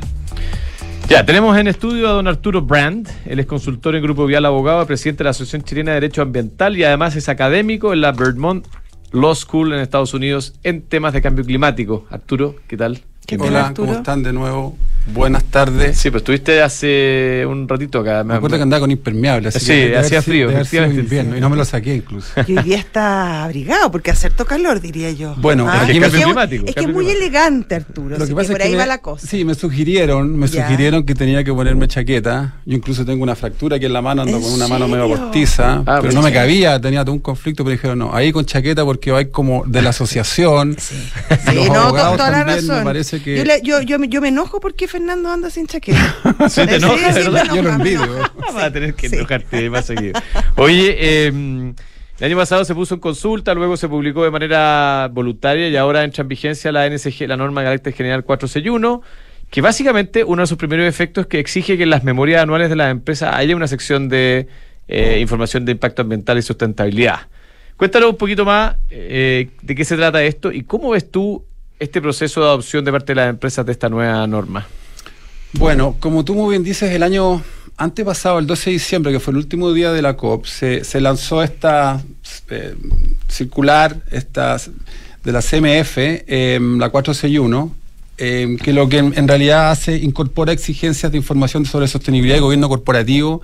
Ya, 1.08 1.24
tenemos 1.24 1.56
en 1.56 1.68
estudio 1.68 2.08
a 2.08 2.12
don 2.12 2.26
Arturo 2.26 2.60
Brand. 2.60 3.08
Él 3.24 3.38
es 3.38 3.46
consultor 3.46 3.94
en 3.94 4.02
Grupo 4.02 4.26
Vial 4.26 4.44
Abogado, 4.44 4.84
presidente 4.84 5.18
de 5.18 5.24
la 5.24 5.30
Asociación 5.30 5.62
Chilena 5.62 5.92
de 5.92 6.00
Derecho 6.00 6.22
Ambiental 6.22 6.76
y 6.76 6.82
además 6.82 7.14
es 7.14 7.28
académico 7.28 7.92
en 7.92 8.00
la 8.00 8.10
Vermont 8.10 8.66
Law 9.12 9.34
School 9.36 9.72
en 9.72 9.78
Estados 9.78 10.12
Unidos 10.12 10.54
en 10.64 10.82
temas 10.82 11.12
de 11.12 11.22
cambio 11.22 11.44
climático. 11.44 12.04
Arturo, 12.10 12.56
¿qué 12.66 12.76
tal? 12.76 13.00
¿Qué 13.26 13.38
tal, 13.38 13.48
Hola, 13.48 13.66
Arturo? 13.68 13.86
¿cómo 13.86 13.98
están 13.98 14.24
de 14.24 14.32
nuevo? 14.32 14.76
Buenas 15.06 15.42
tardes. 15.44 15.98
Sí, 15.98 16.10
pues 16.10 16.20
estuviste 16.22 16.62
hace 16.62 17.44
un 17.46 17.68
ratito 17.68 17.98
acá. 18.00 18.22
Me 18.22 18.34
acuerdo 18.34 18.56
que 18.56 18.62
andaba 18.62 18.80
con 18.80 18.90
impermeable, 18.90 19.48
así 19.48 19.58
Sí, 19.58 19.66
que 19.66 19.96
hacía 19.96 20.22
frío, 20.22 20.48
invierno, 20.90 21.36
y 21.36 21.40
no 21.40 21.50
me 21.50 21.56
lo 21.56 21.64
saqué 21.64 21.94
incluso. 21.96 22.28
Y 22.46 22.56
hoy 22.56 22.62
día 22.62 22.78
está 22.78 23.42
abrigado 23.44 23.90
porque 23.90 24.12
hace 24.12 24.28
harto 24.28 24.44
calor, 24.44 24.80
diría 24.80 25.10
yo. 25.10 25.34
Bueno, 25.38 25.66
Ah, 25.68 25.82
aquí 25.82 25.92
es 25.92 25.98
me- 25.98 26.06
que- 26.06 26.10
Cambio 26.12 26.24
climático, 26.26 26.64
Es 26.66 26.74
que 26.76 26.80
es 26.82 26.88
muy 26.88 27.10
elegante, 27.10 27.74
Arturo. 27.74 28.10
Lo 28.16 28.24
que 28.24 28.28
que 28.30 28.34
pasa 28.36 28.52
por 28.52 28.60
es 28.60 28.64
ahí 28.66 28.70
que 28.72 28.76
va 28.76 28.84
me- 28.84 28.88
la 28.88 28.98
cosa. 28.98 29.26
Sí, 29.26 29.44
me 29.44 29.54
sugirieron, 29.54 30.38
me 30.38 30.46
Ya. 30.46 30.62
sugirieron 30.64 31.04
que 31.04 31.14
tenía 31.14 31.42
que 31.42 31.52
ponerme 31.52 31.88
chaqueta. 31.88 32.54
Yo 32.64 32.76
incluso 32.76 33.04
tengo 33.04 33.22
una 33.24 33.34
fractura 33.34 33.76
aquí 33.76 33.86
en 33.86 33.92
la 33.92 34.02
mano, 34.02 34.22
ando 34.22 34.36
¿En 34.36 34.42
con 34.42 34.52
una 34.52 34.68
mano 34.68 34.86
medio 34.88 35.08
serio? 35.08 35.18
cortiza, 35.18 35.72
Ah, 35.78 35.82
pero 35.84 36.02
pues 36.02 36.14
no 36.14 36.22
me 36.22 36.28
sí. 36.28 36.34
cabía, 36.34 36.80
tenía 36.80 37.04
todo 37.04 37.14
un 37.14 37.20
conflicto, 37.20 37.64
pero 37.64 37.72
dijeron, 37.72 37.98
no, 37.98 38.14
ahí 38.14 38.30
con 38.32 38.44
chaqueta 38.46 38.84
porque 38.84 39.10
hay 39.10 39.26
como 39.30 39.64
de 39.66 39.82
la 39.82 39.90
asociación. 39.90 40.76
Sí, 40.78 40.94
Los 41.30 41.40
sí 41.64 41.70
no, 41.70 41.74
abogados 41.80 42.16
toda 42.18 42.30
la 42.30 42.44
me 42.44 42.54
razón. 42.56 42.84
parece 42.84 43.20
que- 43.20 43.36
yo, 43.36 43.44
le- 43.44 43.60
yo, 43.62 43.82
yo, 43.82 43.98
me- 43.98 44.08
yo 44.08 44.20
me 44.20 44.28
enojo 44.28 44.60
porque 44.60 44.86
Fernando 44.92 45.30
anda 45.30 45.48
sin 45.50 45.66
chaqueta. 45.66 46.14
Sí, 46.48 46.66
te 46.66 46.78
Sí, 46.78 46.84
enoja, 46.84 47.12
sí, 47.14 47.20
enoja, 47.20 47.54
Yo 47.54 47.62
lo 47.62 47.70
envidio. 47.70 48.04
enoja. 48.04 48.32
Vas 48.52 48.64
a 48.64 48.70
tener 48.72 48.94
que 48.94 49.08
Sí. 49.08 49.16
enojarte 49.16 49.70
más 49.70 49.86
seguido. 49.86 50.20
Oye, 50.56 50.96
eh, 50.98 51.26
el 51.28 52.26
año 52.26 52.36
pasado 52.36 52.64
se 52.64 52.74
puso 52.74 52.94
en 52.94 53.00
consulta, 53.00 53.54
luego 53.54 53.76
se 53.76 53.88
publicó 53.88 54.22
de 54.22 54.30
manera 54.30 55.08
voluntaria 55.10 55.68
y 55.68 55.76
ahora 55.76 56.04
entra 56.04 56.22
en 56.22 56.28
vigencia 56.28 56.70
la 56.70 56.86
NSG, 56.86 57.26
la 57.26 57.36
norma 57.38 57.62
de 57.62 57.66
carácter 57.66 57.94
general 57.94 58.22
461, 58.24 59.02
que 59.50 59.60
básicamente 59.62 60.22
uno 60.24 60.42
de 60.42 60.46
sus 60.46 60.58
primeros 60.58 60.86
efectos 60.86 61.22
es 61.22 61.28
que 61.28 61.38
exige 61.40 61.76
que 61.76 61.82
en 61.84 61.90
las 61.90 62.04
memorias 62.04 62.42
anuales 62.42 62.68
de 62.70 62.76
las 62.76 62.90
empresas 62.90 63.34
haya 63.34 63.56
una 63.56 63.66
sección 63.66 64.08
de 64.08 64.46
eh, 64.88 65.18
información 65.20 65.64
de 65.64 65.72
impacto 65.72 66.02
ambiental 66.02 66.36
y 66.38 66.42
sustentabilidad. 66.42 67.20
Cuéntanos 67.76 68.10
un 68.10 68.16
poquito 68.16 68.44
más 68.44 68.76
eh, 68.90 69.48
de 69.62 69.74
qué 69.74 69.84
se 69.84 69.96
trata 69.96 70.22
esto 70.22 70.52
y 70.52 70.62
cómo 70.64 70.90
ves 70.90 71.10
tú 71.10 71.44
este 71.80 72.00
proceso 72.00 72.40
de 72.40 72.46
adopción 72.46 72.84
de 72.84 72.92
parte 72.92 73.12
de 73.12 73.16
las 73.16 73.30
empresas 73.30 73.66
de 73.66 73.72
esta 73.72 73.88
nueva 73.88 74.24
norma. 74.26 74.66
Bueno, 75.54 75.96
como 76.00 76.24
tú 76.24 76.34
muy 76.34 76.50
bien 76.50 76.62
dices, 76.62 76.90
el 76.92 77.02
año 77.02 77.42
antepasado, 77.76 78.38
el 78.38 78.46
12 78.46 78.70
de 78.70 78.74
diciembre, 78.74 79.12
que 79.12 79.20
fue 79.20 79.32
el 79.32 79.38
último 79.38 79.72
día 79.72 79.92
de 79.92 80.02
la 80.02 80.16
COP, 80.16 80.46
se, 80.46 81.00
lanzó 81.00 81.42
esta 81.42 82.02
eh, 82.48 82.74
circular 83.28 84.02
esta, 84.10 84.56
de 85.24 85.32
la 85.32 85.40
CMF, 85.40 85.98
eh, 85.98 86.58
la 86.60 86.88
461, 86.88 87.74
eh, 88.18 88.56
que 88.62 88.72
lo 88.72 88.88
que 88.88 88.98
en, 88.98 89.12
en 89.16 89.28
realidad 89.28 89.70
hace, 89.70 89.96
incorpora 89.96 90.52
exigencias 90.52 91.12
de 91.12 91.18
información 91.18 91.66
sobre 91.66 91.86
sostenibilidad 91.86 92.38
y 92.38 92.40
gobierno 92.40 92.68
corporativo 92.68 93.42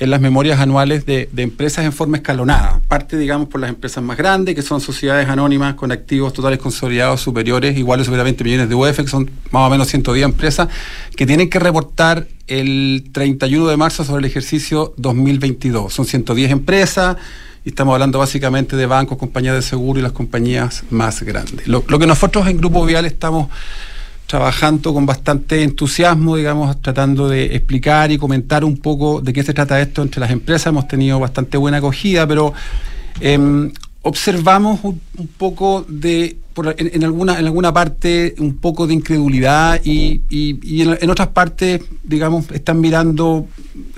en 0.00 0.08
las 0.10 0.20
memorias 0.20 0.58
anuales 0.58 1.04
de, 1.04 1.28
de 1.30 1.42
empresas 1.42 1.84
en 1.84 1.92
forma 1.92 2.16
escalonada. 2.16 2.80
Parte, 2.88 3.18
digamos, 3.18 3.48
por 3.48 3.60
las 3.60 3.68
empresas 3.68 4.02
más 4.02 4.16
grandes, 4.16 4.54
que 4.54 4.62
son 4.62 4.80
sociedades 4.80 5.28
anónimas 5.28 5.74
con 5.74 5.92
activos 5.92 6.32
totales 6.32 6.58
consolidados 6.58 7.20
superiores, 7.20 7.76
iguales 7.76 8.08
a 8.08 8.22
20 8.22 8.42
millones 8.42 8.68
de 8.70 8.74
UF, 8.74 8.96
que 8.96 9.08
son 9.08 9.30
más 9.50 9.66
o 9.66 9.70
menos 9.70 9.88
110 9.88 10.24
empresas, 10.24 10.68
que 11.14 11.26
tienen 11.26 11.50
que 11.50 11.58
reportar 11.58 12.26
el 12.46 13.10
31 13.12 13.68
de 13.68 13.76
marzo 13.76 14.02
sobre 14.02 14.20
el 14.20 14.24
ejercicio 14.24 14.94
2022. 14.96 15.92
Son 15.92 16.06
110 16.06 16.50
empresas. 16.50 17.16
Y 17.62 17.68
estamos 17.68 17.92
hablando 17.92 18.18
básicamente 18.18 18.74
de 18.74 18.86
bancos, 18.86 19.18
compañías 19.18 19.54
de 19.54 19.60
seguro 19.60 20.00
y 20.00 20.02
las 20.02 20.12
compañías 20.12 20.82
más 20.88 21.22
grandes. 21.22 21.68
Lo, 21.68 21.84
lo 21.88 21.98
que 21.98 22.06
nosotros 22.06 22.46
en 22.48 22.56
Grupo 22.56 22.86
Vial 22.86 23.04
estamos 23.04 23.48
trabajando 24.30 24.94
con 24.94 25.06
bastante 25.06 25.64
entusiasmo, 25.64 26.36
digamos, 26.36 26.80
tratando 26.80 27.28
de 27.28 27.46
explicar 27.46 28.12
y 28.12 28.16
comentar 28.16 28.64
un 28.64 28.76
poco 28.76 29.20
de 29.20 29.32
qué 29.32 29.42
se 29.42 29.52
trata 29.52 29.80
esto 29.80 30.02
entre 30.02 30.20
las 30.20 30.30
empresas. 30.30 30.68
Hemos 30.68 30.86
tenido 30.86 31.18
bastante 31.18 31.58
buena 31.58 31.78
acogida, 31.78 32.28
pero 32.28 32.54
em, 33.20 33.72
observamos 34.02 34.78
un, 34.84 35.00
poco 35.36 35.84
de, 35.88 36.36
en, 36.76 37.02
alguna, 37.02 37.40
en 37.40 37.46
alguna 37.46 37.74
parte, 37.74 38.36
un 38.38 38.58
poco 38.58 38.86
de 38.86 38.94
incredulidad 38.94 39.80
y 39.82 40.20
en, 40.30 40.96
en 41.00 41.10
otras 41.10 41.28
partes, 41.28 41.80
digamos, 42.04 42.52
están 42.52 42.80
mirando 42.80 43.48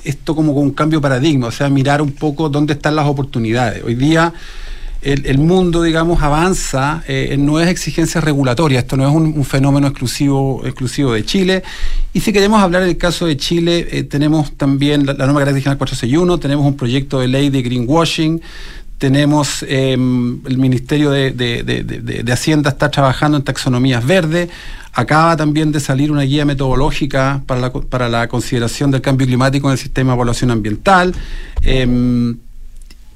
esto 0.02 0.34
como 0.34 0.54
con 0.54 0.62
un 0.62 0.70
cambio 0.70 1.00
de 1.00 1.02
paradigma, 1.02 1.48
o 1.48 1.52
sea, 1.52 1.68
mirar 1.68 2.00
un 2.00 2.12
poco 2.12 2.48
dónde 2.48 2.72
están 2.72 2.96
las 2.96 3.06
oportunidades. 3.06 3.84
Hoy 3.84 3.96
día 3.96 4.32
el, 5.02 5.26
el 5.26 5.38
mundo, 5.38 5.82
digamos, 5.82 6.22
avanza 6.22 7.02
eh, 7.08 7.28
en 7.32 7.44
nuevas 7.46 7.70
exigencias 7.70 8.22
regulatorias. 8.22 8.84
Esto 8.84 8.96
no 8.96 9.08
es 9.08 9.14
un, 9.14 9.26
un 9.36 9.44
fenómeno 9.44 9.86
exclusivo, 9.88 10.62
exclusivo 10.64 11.12
de 11.12 11.24
Chile. 11.24 11.62
Y 12.12 12.20
si 12.20 12.32
queremos 12.32 12.62
hablar 12.62 12.84
del 12.84 12.96
caso 12.96 13.26
de 13.26 13.36
Chile, 13.36 13.88
eh, 13.90 14.02
tenemos 14.04 14.52
también 14.56 15.04
la, 15.06 15.14
la 15.14 15.26
norma 15.26 15.40
carácter 15.40 15.62
general 15.62 15.78
461, 15.78 16.38
tenemos 16.38 16.64
un 16.66 16.76
proyecto 16.76 17.20
de 17.20 17.28
ley 17.28 17.50
de 17.50 17.62
greenwashing, 17.62 18.40
tenemos 18.98 19.64
eh, 19.68 19.92
el 19.94 20.58
Ministerio 20.58 21.10
de, 21.10 21.32
de- 21.32 21.62
de- 21.64 21.82
de- 22.22 22.32
Hacienda 22.32 22.70
está 22.70 22.90
trabajando 22.90 23.36
en 23.38 23.42
taxonomías 23.44 24.06
verdes. 24.06 24.48
Acaba 24.94 25.36
también 25.36 25.72
de 25.72 25.80
salir 25.80 26.12
una 26.12 26.22
guía 26.22 26.44
metodológica 26.44 27.42
para 27.46 27.60
la, 27.60 27.72
para 27.72 28.08
la 28.08 28.28
consideración 28.28 28.90
del 28.90 29.00
cambio 29.00 29.26
climático 29.26 29.66
en 29.68 29.72
el 29.72 29.78
sistema 29.78 30.12
de 30.12 30.16
evaluación 30.16 30.50
ambiental. 30.50 31.14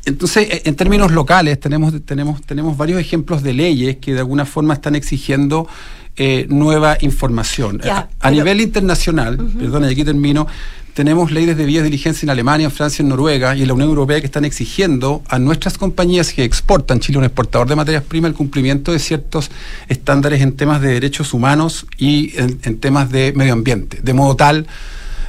Entonces, 0.07 0.49
eh, 0.51 0.63
en 0.65 0.75
términos 0.77 1.11
locales, 1.13 1.61
tenemos, 1.61 1.93
tenemos, 2.05 2.41
tenemos 2.43 2.77
varios 2.77 3.01
ejemplos 3.01 3.43
de 3.43 3.53
leyes 3.53 3.97
que 3.97 4.15
de 4.15 4.21
alguna 4.21 4.47
forma 4.47 4.73
están 4.73 4.95
exigiendo 4.95 5.69
eh, 6.17 6.47
nueva 6.49 6.97
información. 7.01 7.81
Ya, 7.85 7.99
a 7.99 8.09
pero- 8.21 8.37
nivel 8.37 8.61
internacional, 8.63 9.37
perdona, 9.37 9.89
y 9.89 9.93
aquí 9.93 10.05
termino, 10.05 10.47
tenemos 10.95 11.31
leyes 11.31 11.59
de 11.59 11.67
vías 11.67 11.83
de 11.83 11.91
diligencia 11.91 12.25
en 12.25 12.31
Alemania, 12.31 12.65
en 12.65 12.71
Francia, 12.71 13.03
en 13.03 13.11
Noruega 13.11 13.55
y 13.55 13.61
en 13.63 13.69
la 13.69 13.75
Unión 13.75 13.91
Europea 13.91 14.19
que 14.21 14.27
están 14.27 14.47
exigiendo 14.47 15.23
a 15.29 15.39
nuestras 15.39 15.77
compañías 15.77 16.33
que 16.33 16.43
exportan, 16.45 17.01
Chile 17.01 17.19
un 17.19 17.25
exportador 17.25 17.69
de 17.69 17.77
materias 17.77 18.03
primas, 18.03 18.31
el 18.31 18.35
cumplimiento 18.35 18.93
de 18.93 18.99
ciertos 18.99 19.51
estándares 19.89 20.41
en 20.41 20.53
temas 20.57 20.81
de 20.81 20.89
derechos 20.95 21.35
humanos 21.35 21.85
y 21.99 22.33
en, 22.41 22.59
en 22.63 22.79
temas 22.79 23.11
de 23.11 23.35
medio 23.37 23.53
ambiente, 23.53 23.99
de 24.03 24.13
modo 24.15 24.37
tal 24.37 24.67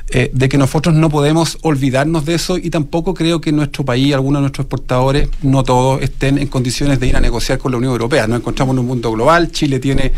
eh, 0.10 0.32
de 0.34 0.48
que 0.50 0.58
nosotros 0.58 0.96
no 0.96 1.10
podemos 1.10 1.58
olvidarnos 1.63 2.26
de 2.26 2.36
eso 2.36 2.58
y 2.58 2.70
tampoco 2.70 3.13
creo 3.13 3.41
que 3.41 3.50
en 3.50 3.58
nuestro 3.58 3.84
país, 3.84 4.13
algunos 4.13 4.39
de 4.39 4.41
nuestros 4.43 4.65
exportadores, 4.65 5.30
no 5.41 5.63
todos 5.63 6.02
estén 6.02 6.38
en 6.38 6.48
condiciones 6.48 7.00
de 7.00 7.08
ir 7.08 7.17
a 7.17 7.20
negociar 7.20 7.58
con 7.58 7.72
la 7.74 7.78
Unión 7.78 7.91
Europea. 7.91 8.26
Nos 8.28 8.39
encontramos 8.39 8.74
en 8.74 8.80
un 8.80 8.86
mundo 8.88 9.12
global, 9.12 9.52
Chile 9.52 9.80
tiene 9.80 10.13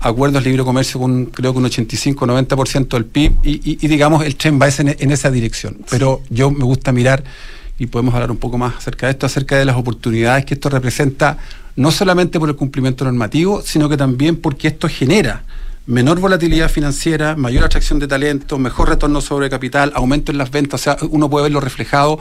acuerdos 0.00 0.42
de 0.42 0.50
libre 0.50 0.64
comercio 0.64 1.00
con 1.00 1.26
creo 1.26 1.52
que 1.52 1.58
un 1.58 1.64
85-90% 1.66 2.88
del 2.88 3.04
PIB 3.06 3.32
y, 3.42 3.50
y- 3.72 3.78
y, 3.80 3.88
digamos 3.88 4.24
el 4.24 4.36
tren 4.36 4.58
va 4.60 4.68
en, 4.68 4.96
en 4.98 5.10
esa 5.10 5.30
dirección. 5.30 5.78
Pero 5.90 6.22
yo 6.30 6.50
me 6.50 6.64
gusta 6.64 6.92
mirar 6.92 7.22
y 7.78 7.86
podemos 7.86 8.14
hablar 8.14 8.30
un 8.30 8.36
poco 8.38 8.56
más 8.56 8.76
acerca 8.76 9.06
de 9.06 9.12
esto, 9.12 9.26
acerca 9.26 9.56
de 9.58 9.64
las 9.66 9.76
oportunidades 9.76 10.44
que 10.46 10.54
esto 10.54 10.70
representa, 10.70 11.36
no 11.76 11.90
solamente 11.90 12.40
por 12.40 12.48
el 12.48 12.56
cumplimiento 12.56 13.04
normativo, 13.04 13.60
sino 13.62 13.88
que 13.90 13.98
también 13.98 14.36
porque 14.36 14.68
esto 14.68 14.88
genera 14.88 15.44
menor 15.86 16.18
volatilidad 16.18 16.68
financiera, 16.68 17.36
mayor 17.36 17.64
atracción 17.64 17.98
de 17.98 18.08
talento, 18.08 18.58
mejor 18.58 18.88
retorno 18.88 19.20
sobre 19.20 19.48
capital, 19.48 19.92
aumento 19.94 20.32
en 20.32 20.38
las 20.38 20.50
ventas, 20.50 20.80
o 20.80 20.84
sea, 20.84 20.96
uno 21.10 21.30
puede 21.30 21.44
verlo 21.44 21.60
reflejado, 21.60 22.18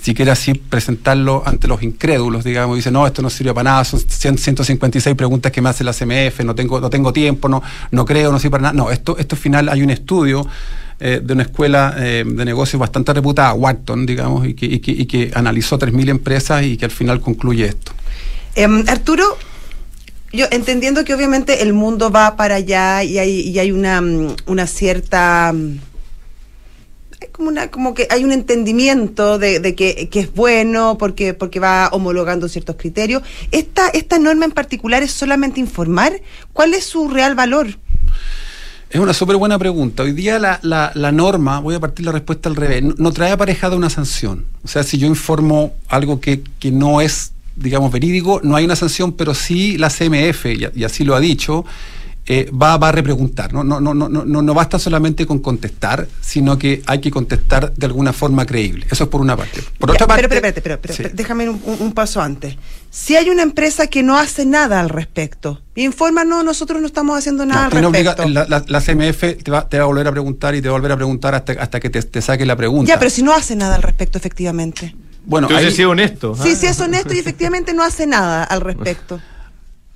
si 0.00 0.14
quiere 0.14 0.30
así 0.30 0.54
presentarlo 0.54 1.42
ante 1.44 1.68
los 1.68 1.82
incrédulos, 1.82 2.44
digamos, 2.44 2.76
dice, 2.76 2.90
no, 2.90 3.06
esto 3.06 3.22
no 3.22 3.30
sirve 3.30 3.52
para 3.52 3.70
nada, 3.70 3.84
son 3.84 4.00
100, 4.00 4.38
156 4.38 5.14
preguntas 5.16 5.52
que 5.52 5.60
me 5.60 5.68
hace 5.68 5.84
la 5.84 5.92
CMF, 5.92 6.40
no 6.44 6.54
tengo, 6.54 6.80
no 6.80 6.90
tengo 6.90 7.12
tiempo, 7.12 7.48
no, 7.48 7.62
no 7.90 8.04
creo, 8.04 8.32
no 8.32 8.38
sirve 8.38 8.52
para 8.52 8.62
nada. 8.62 8.74
No, 8.74 8.90
esto, 8.90 9.16
esto 9.18 9.36
al 9.36 9.40
final 9.40 9.68
hay 9.68 9.82
un 9.82 9.90
estudio 9.90 10.46
eh, 10.98 11.20
de 11.22 11.32
una 11.32 11.42
escuela 11.42 11.94
eh, 11.98 12.24
de 12.26 12.44
negocios 12.44 12.80
bastante 12.80 13.12
reputada, 13.12 13.52
Wharton, 13.52 14.06
digamos, 14.06 14.46
y 14.46 14.54
que, 14.54 14.66
y 14.66 14.78
que, 14.80 14.92
y 14.92 15.06
que 15.06 15.30
analizó 15.34 15.78
3.000 15.78 16.08
empresas 16.08 16.64
y 16.64 16.76
que 16.76 16.84
al 16.86 16.90
final 16.90 17.20
concluye 17.20 17.66
esto. 17.66 17.92
Em, 18.54 18.84
Arturo, 18.88 19.36
yo 20.32 20.46
entendiendo 20.50 21.04
que 21.04 21.14
obviamente 21.14 21.62
el 21.62 21.72
mundo 21.72 22.10
va 22.10 22.36
para 22.36 22.56
allá 22.56 23.04
y 23.04 23.18
hay, 23.18 23.40
y 23.40 23.58
hay 23.58 23.72
una, 23.72 24.00
mm, 24.00 24.36
una 24.46 24.66
cierta... 24.66 25.52
mm, 25.52 25.78
como 27.30 27.48
una 27.48 27.70
como 27.70 27.94
que 27.94 28.08
hay 28.10 28.24
un 28.24 28.32
entendimiento 28.32 29.38
de, 29.38 29.74
que, 29.74 30.08
es 30.12 30.34
bueno 30.34 30.98
porque 30.98 31.34
porque 31.34 31.60
va 31.60 31.88
homologando 31.92 32.48
ciertos 32.48 32.76
criterios. 32.76 33.22
Esta 33.52 33.88
esta 33.88 34.18
norma 34.18 34.44
en 34.44 34.50
particular 34.50 35.02
es 35.02 35.12
solamente 35.12 35.60
informar 35.60 36.20
cuál 36.52 36.74
es 36.74 36.84
su 36.84 37.08
real 37.08 37.34
valor. 37.34 37.68
Es 38.90 39.00
una 39.00 39.14
súper 39.14 39.36
buena 39.36 39.58
pregunta. 39.58 40.02
Hoy 40.02 40.12
día 40.12 40.38
la, 40.38 40.58
la, 40.62 40.92
la, 40.94 41.12
norma, 41.12 41.60
voy 41.60 41.74
a 41.74 41.80
partir 41.80 42.04
la 42.04 42.12
respuesta 42.12 42.50
al 42.50 42.56
revés, 42.56 42.82
no, 42.82 42.94
no, 42.98 43.10
trae 43.10 43.30
aparejada 43.30 43.74
una 43.74 43.88
sanción. 43.88 44.44
O 44.64 44.68
sea, 44.68 44.82
si 44.82 44.98
yo 44.98 45.06
informo 45.06 45.72
algo 45.88 46.20
que, 46.20 46.42
que 46.58 46.70
no 46.70 47.00
es, 47.00 47.31
digamos, 47.56 47.92
verídico, 47.92 48.40
no 48.42 48.56
hay 48.56 48.64
una 48.64 48.76
sanción, 48.76 49.12
pero 49.12 49.34
sí 49.34 49.78
la 49.78 49.90
CMF, 49.90 50.46
y, 50.74 50.84
así 50.84 51.04
lo 51.04 51.14
ha 51.14 51.20
dicho, 51.20 51.64
eh, 52.26 52.50
va, 52.50 52.76
va, 52.76 52.90
a 52.90 52.92
repreguntar. 52.92 53.52
¿no? 53.52 53.64
No, 53.64 53.80
no, 53.80 53.94
no, 53.94 54.08
no, 54.08 54.24
no 54.24 54.54
basta 54.54 54.78
solamente 54.78 55.26
con 55.26 55.40
contestar, 55.40 56.06
sino 56.20 56.56
que 56.56 56.82
hay 56.86 57.00
que 57.00 57.10
contestar 57.10 57.72
de 57.74 57.86
alguna 57.86 58.12
forma 58.12 58.46
creíble. 58.46 58.86
Eso 58.90 59.04
es 59.04 59.10
por 59.10 59.20
una 59.20 59.36
parte. 59.36 59.60
Por 59.78 59.90
ya, 59.90 59.94
otra 59.94 60.06
parte. 60.06 60.28
Pero, 60.28 60.40
pero, 60.40 60.62
pero, 60.62 60.80
pero, 60.80 60.94
sí. 60.94 61.04
déjame 61.12 61.48
un, 61.48 61.60
un, 61.64 61.92
paso 61.92 62.22
antes. 62.22 62.56
Si 62.90 63.16
hay 63.16 63.28
una 63.30 63.42
empresa 63.42 63.88
que 63.88 64.02
no 64.02 64.16
hace 64.18 64.46
nada 64.46 64.80
al 64.80 64.88
respecto, 64.88 65.60
informa, 65.74 66.24
no, 66.24 66.42
nosotros 66.42 66.80
no 66.80 66.86
estamos 66.86 67.18
haciendo 67.18 67.44
nada 67.44 67.66
al 67.66 67.72
respecto. 67.72 68.22
Obliga, 68.22 68.46
la, 68.46 68.46
la, 68.48 68.64
la, 68.66 68.80
CMF 68.80 69.42
te 69.42 69.50
va, 69.50 69.68
te 69.68 69.78
va, 69.78 69.84
a 69.84 69.86
volver 69.86 70.06
a 70.06 70.12
preguntar 70.12 70.54
y 70.54 70.62
te 70.62 70.68
va 70.68 70.74
a 70.74 70.78
volver 70.78 70.92
a 70.92 70.96
preguntar 70.96 71.34
hasta, 71.34 71.52
hasta 71.54 71.80
que 71.80 71.90
te, 71.90 72.02
te 72.02 72.22
saque 72.22 72.46
la 72.46 72.56
pregunta. 72.56 72.88
Ya, 72.88 72.98
pero 72.98 73.10
si 73.10 73.22
no 73.22 73.32
hace 73.32 73.56
nada 73.56 73.74
al 73.74 73.82
respecto, 73.82 74.18
efectivamente. 74.18 74.94
Bueno, 75.24 75.48
Entonces, 75.48 75.70
ahí, 75.70 75.76
sí, 75.76 75.84
honesto. 75.84 76.36
Sí, 76.40 76.50
¿eh? 76.50 76.56
sí, 76.56 76.66
es 76.66 76.80
honesto 76.80 77.14
y 77.14 77.18
efectivamente 77.18 77.72
no 77.74 77.82
hace 77.82 78.06
nada 78.06 78.44
al 78.44 78.60
respecto. 78.60 79.20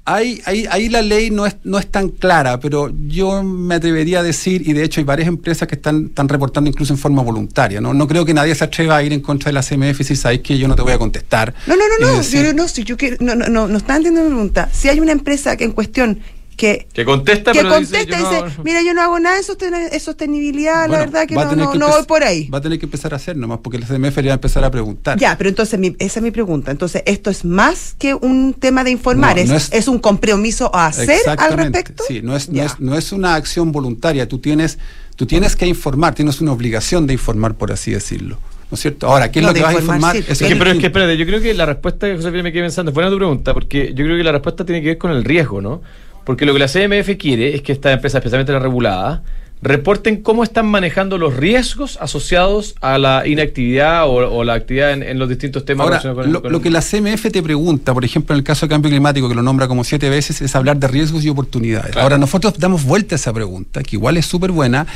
Ahí, 0.08 0.40
ahí, 0.44 0.66
ahí, 0.70 0.88
la 0.88 1.02
ley 1.02 1.30
no 1.30 1.46
es, 1.46 1.56
no 1.64 1.78
es 1.78 1.88
tan 1.88 2.10
clara, 2.10 2.60
pero 2.60 2.92
yo 3.08 3.42
me 3.42 3.74
atrevería 3.74 4.20
a 4.20 4.22
decir, 4.22 4.66
y 4.66 4.72
de 4.72 4.84
hecho 4.84 5.00
hay 5.00 5.04
varias 5.04 5.26
empresas 5.26 5.66
que 5.66 5.74
están, 5.74 6.06
están 6.06 6.28
reportando 6.28 6.70
incluso 6.70 6.92
en 6.92 6.98
forma 6.98 7.22
voluntaria. 7.22 7.80
¿no? 7.80 7.92
no 7.92 8.06
creo 8.06 8.24
que 8.24 8.32
nadie 8.32 8.54
se 8.54 8.62
atreva 8.62 8.96
a 8.96 9.02
ir 9.02 9.12
en 9.12 9.20
contra 9.20 9.48
de 9.48 9.54
la 9.54 9.62
CMF 9.62 9.98
decir, 9.98 10.16
sabes 10.16 10.40
que 10.40 10.56
yo 10.56 10.68
no 10.68 10.76
te 10.76 10.82
voy 10.82 10.92
a 10.92 10.98
contestar. 10.98 11.52
No, 11.66 11.74
no, 11.74 11.82
no, 11.88 12.06
no, 12.06 12.18
decir, 12.18 12.46
yo, 12.46 12.54
no, 12.54 12.68
si 12.68 12.84
yo 12.84 12.96
quiero, 12.96 13.16
no, 13.20 13.34
no, 13.34 13.48
no, 13.48 13.66
no 13.66 13.76
está 13.78 13.96
entendiendo 13.96 14.30
mi 14.30 14.36
pregunta. 14.36 14.68
Si 14.72 14.88
hay 14.88 15.00
una 15.00 15.12
empresa 15.12 15.56
que 15.56 15.64
en 15.64 15.72
cuestión 15.72 16.20
que, 16.56 16.88
que 16.92 17.04
contesta, 17.04 17.52
que 17.52 17.58
pero 17.58 17.68
contesta 17.70 17.98
dice, 17.98 18.16
dice 18.16 18.56
no, 18.56 18.64
mira, 18.64 18.82
yo 18.82 18.94
no 18.94 19.02
hago 19.02 19.20
nada 19.20 19.36
de 19.36 19.42
sosten 19.42 19.74
sostenibilidad, 20.00 20.88
bueno, 20.88 20.92
la 20.94 20.98
verdad 21.00 21.26
que 21.26 21.34
no, 21.34 21.44
no, 21.54 21.72
que 21.72 21.78
no 21.78 21.86
empe- 21.88 21.90
voy 21.96 22.04
por 22.04 22.24
ahí. 22.24 22.48
Va 22.48 22.58
a 22.58 22.60
tener 22.60 22.78
que 22.78 22.86
empezar 22.86 23.12
a 23.12 23.16
hacer 23.16 23.36
nomás, 23.36 23.58
porque 23.62 23.78
la 23.78 23.86
CMF 23.86 24.16
le 24.16 24.28
va 24.28 24.32
a 24.32 24.34
empezar 24.34 24.64
a 24.64 24.70
preguntar. 24.70 25.18
Ya, 25.18 25.36
pero 25.36 25.50
entonces 25.50 25.78
mi, 25.78 25.94
esa 25.98 26.18
es 26.20 26.22
mi 26.22 26.30
pregunta. 26.30 26.70
Entonces, 26.70 27.02
esto 27.06 27.30
es 27.30 27.44
más 27.44 27.94
que 27.98 28.14
un 28.14 28.54
tema 28.54 28.84
de 28.84 28.90
informar, 28.90 29.36
No, 29.36 29.42
es, 29.42 29.48
no 29.48 29.56
es, 29.56 29.72
es- 29.72 29.88
un 29.88 29.98
compromiso 29.98 30.74
a 30.74 30.86
hacer 30.86 31.20
al 31.38 31.52
respecto. 31.52 32.02
Sí, 32.08 32.20
no 32.22 32.34
es, 32.34 32.48
no, 32.48 32.62
es, 32.62 32.80
no 32.80 32.96
es 32.96 33.12
una 33.12 33.34
acción 33.34 33.70
voluntaria. 33.70 34.26
Tú 34.26 34.38
tienes, 34.38 34.78
tú 35.14 35.26
tienes 35.26 35.54
que 35.56 35.66
informar, 35.66 36.14
tienes 36.14 36.40
una 36.40 36.52
obligación 36.52 37.06
de 37.06 37.12
informar, 37.12 37.54
por 37.54 37.70
así 37.72 37.90
decirlo. 37.92 38.38
¿No 38.68 38.74
es 38.74 38.80
cierto? 38.80 39.06
Ahora, 39.06 39.30
¿qué 39.30 39.38
es 39.38 39.42
No, 39.44 39.50
lo 39.50 39.54
que 39.54 39.62
vas 39.62 39.76
a 39.76 39.78
informar, 39.78 40.16
sí, 40.16 40.24
Es 40.26 40.38
que, 40.40 40.56
pero 40.56 40.72
es 40.72 40.78
que 40.78 40.86
espérate, 40.86 41.16
yo 41.16 41.24
creo 41.24 41.40
que 41.40 41.54
la 41.54 41.66
respuesta 41.66 42.08
que 42.08 42.16
Josefina 42.16 42.42
me 42.42 42.52
quedé 42.52 42.62
pensando, 42.62 42.90
es 42.90 42.94
buena 42.94 43.10
tu 43.10 43.16
pregunta, 43.16 43.54
porque 43.54 43.92
yo 43.94 44.04
creo 44.04 44.16
que 44.16 44.24
la 44.24 44.32
respuesta 44.32 44.64
tiene 44.66 44.80
que 44.82 44.88
ver 44.88 44.98
con 44.98 45.12
el 45.12 45.22
riesgo, 45.22 45.60
¿no? 45.60 45.82
Porque 46.26 46.44
lo 46.44 46.52
que 46.52 46.58
la 46.58 46.66
CMF 46.68 47.16
quiere 47.16 47.54
es 47.54 47.62
que 47.62 47.72
estas 47.72 47.94
empresas, 47.94 48.18
especialmente 48.18 48.52
las 48.52 48.60
reguladas, 48.60 49.20
reporten 49.62 50.22
cómo 50.22 50.42
están 50.44 50.66
manejando 50.66 51.16
los 51.16 51.34
riesgos 51.34 51.96
asociados 52.02 52.74
a 52.82 52.98
la 52.98 53.26
inactividad 53.26 54.04
o, 54.06 54.12
o 54.12 54.44
la 54.44 54.52
actividad 54.52 54.92
en, 54.92 55.02
en 55.02 55.18
los 55.18 55.30
distintos 55.30 55.64
temas 55.64 55.84
Ahora, 55.84 55.96
relacionados 55.98 56.24
con- 56.26 56.32
lo, 56.34 56.42
con- 56.42 56.52
lo 56.52 56.60
que 56.60 56.68
la 56.70 56.82
CMF 56.82 57.30
te 57.32 57.42
pregunta, 57.42 57.94
por 57.94 58.04
ejemplo, 58.04 58.34
en 58.34 58.40
el 58.40 58.44
caso 58.44 58.66
de 58.66 58.70
cambio 58.70 58.90
climático, 58.90 59.28
que 59.30 59.34
lo 59.34 59.42
nombra 59.42 59.66
como 59.66 59.82
siete 59.82 60.10
veces, 60.10 60.42
es 60.42 60.54
hablar 60.54 60.76
de 60.76 60.88
riesgos 60.88 61.24
y 61.24 61.30
oportunidades. 61.30 61.92
Claro. 61.92 62.02
Ahora, 62.02 62.18
nosotros 62.18 62.54
damos 62.58 62.84
vuelta 62.84 63.14
a 63.14 63.16
esa 63.16 63.32
pregunta, 63.32 63.82
que 63.82 63.96
igual 63.96 64.18
es 64.18 64.26
súper 64.26 64.50
buena, 64.52 64.86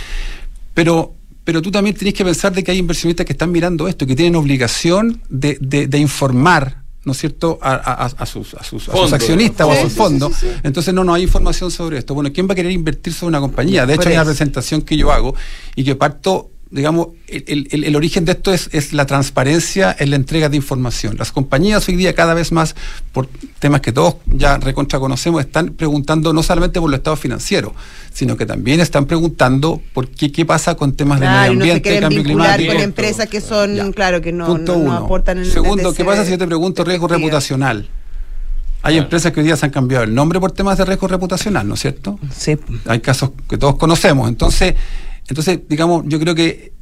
pero, 0.74 1.14
pero 1.44 1.62
tú 1.62 1.70
también 1.70 1.96
tienes 1.96 2.14
que 2.14 2.24
pensar 2.24 2.52
de 2.52 2.62
que 2.62 2.70
hay 2.70 2.78
inversionistas 2.78 3.24
que 3.24 3.32
están 3.32 3.50
mirando 3.50 3.88
esto, 3.88 4.06
que 4.06 4.14
tienen 4.14 4.36
obligación 4.36 5.22
de, 5.30 5.56
de- 5.60 5.86
de 5.86 5.98
informar. 5.98 6.76
¿No 7.04 7.12
es 7.12 7.18
cierto? 7.18 7.58
A, 7.62 7.72
a- 7.74 8.04
a- 8.06 8.26
sus, 8.26 8.52
a, 8.54 8.62
sus, 8.62 8.88
a 8.88 8.92
sus 8.92 8.94
Fondo, 8.94 9.16
accionistas 9.16 9.66
o 9.66 9.72
a 9.72 9.76
sus 9.80 9.92
fondos. 9.94 10.32
sí, 10.34 10.46
sí, 10.46 10.52
sí. 10.52 10.60
Entonces 10.62 10.92
no, 10.92 11.02
no 11.02 11.14
hay 11.14 11.22
información 11.22 11.70
sobre 11.70 11.96
esto. 11.98 12.14
Bueno, 12.14 12.30
¿quién 12.32 12.46
va 12.46 12.52
a 12.52 12.56
querer 12.56 12.72
invertir 12.72 13.14
sobre 13.14 13.28
una 13.30 13.40
compañía? 13.40 13.86
De 13.86 13.94
hecho, 13.94 14.08
hay 14.10 14.14
una 14.16 14.24
presentación 14.26 14.82
que 14.82 14.96
yo 14.98 15.10
hago 15.10 15.34
y 15.74 15.82
que 15.84 15.96
parto, 15.96 16.50
digamos, 16.72 17.08
el, 17.26 17.66
el- 17.72 17.84
el 17.84 17.96
origen 17.96 18.24
de 18.24 18.32
esto 18.32 18.52
es, 18.52 18.68
es 18.72 18.92
la 18.92 19.04
transparencia 19.04 19.94
en 19.98 20.10
la 20.10 20.16
entrega 20.16 20.48
de 20.48 20.56
información. 20.56 21.16
Las 21.18 21.32
compañías 21.32 21.88
hoy 21.88 21.96
día 21.96 22.14
cada 22.14 22.32
vez 22.34 22.52
más, 22.52 22.76
por 23.12 23.26
temas 23.58 23.80
que 23.80 23.90
todos 23.90 24.16
ya 24.26 24.56
recontra 24.56 25.00
conocemos, 25.00 25.40
están 25.40 25.70
preguntando 25.70 26.32
no 26.32 26.42
solamente 26.44 26.80
por 26.80 26.88
los 26.88 26.98
estados 26.98 27.18
financieros, 27.18 27.72
sino 28.12 28.36
que 28.36 28.46
también 28.46 28.78
están 28.80 29.06
preguntando 29.06 29.82
por 29.92 30.08
qué, 30.08 30.30
qué 30.30 30.44
pasa 30.44 30.76
con 30.76 30.92
temas 30.94 31.18
Claro, 31.18 31.50
de 31.50 31.56
no 31.56 31.60
medio 31.60 31.72
se 31.72 31.78
ambiente, 31.78 31.82
quieren 31.82 32.02
cambio 32.02 32.22
climático. 32.22 32.72
con 32.72 32.82
empresas 32.82 33.26
que 33.28 33.40
son, 33.40 33.74
Ya. 33.74 33.90
claro, 33.90 34.20
que 34.20 34.30
no, 34.32 34.46
Punto 34.46 34.72
no- 34.74 34.78
no 34.78 34.84
uno. 34.84 34.96
aportan 35.06 35.38
el 35.38 35.50
Segundo, 35.50 35.92
¿qué 35.92 36.04
pasa 36.04 36.24
si 36.24 36.30
yo 36.30 36.38
te 36.38 36.46
pregunto 36.46 36.84
riesgo 36.84 37.08
reputacional? 37.08 37.88
Hay 38.82 38.94
Claro. 38.94 39.04
empresas 39.06 39.32
que 39.32 39.40
hoy 39.40 39.46
día 39.46 39.56
se 39.56 39.66
han 39.66 39.72
cambiado 39.72 40.04
el 40.04 40.14
nombre 40.14 40.38
por 40.40 40.52
temas 40.52 40.78
de 40.78 40.84
riesgo 40.84 41.06
reputacional, 41.08 41.66
¿no 41.68 41.74
es 41.74 41.80
cierto? 41.80 42.18
Sí. 42.34 42.56
hay 42.86 43.00
casos 43.00 43.32
que 43.48 43.58
todos 43.58 43.76
conocemos. 43.76 44.28
Entonces, 44.28 44.74
entonces 45.30 45.60
digamos, 45.68 46.04
yo 46.06 46.20
creo 46.20 46.34
que 46.34 46.72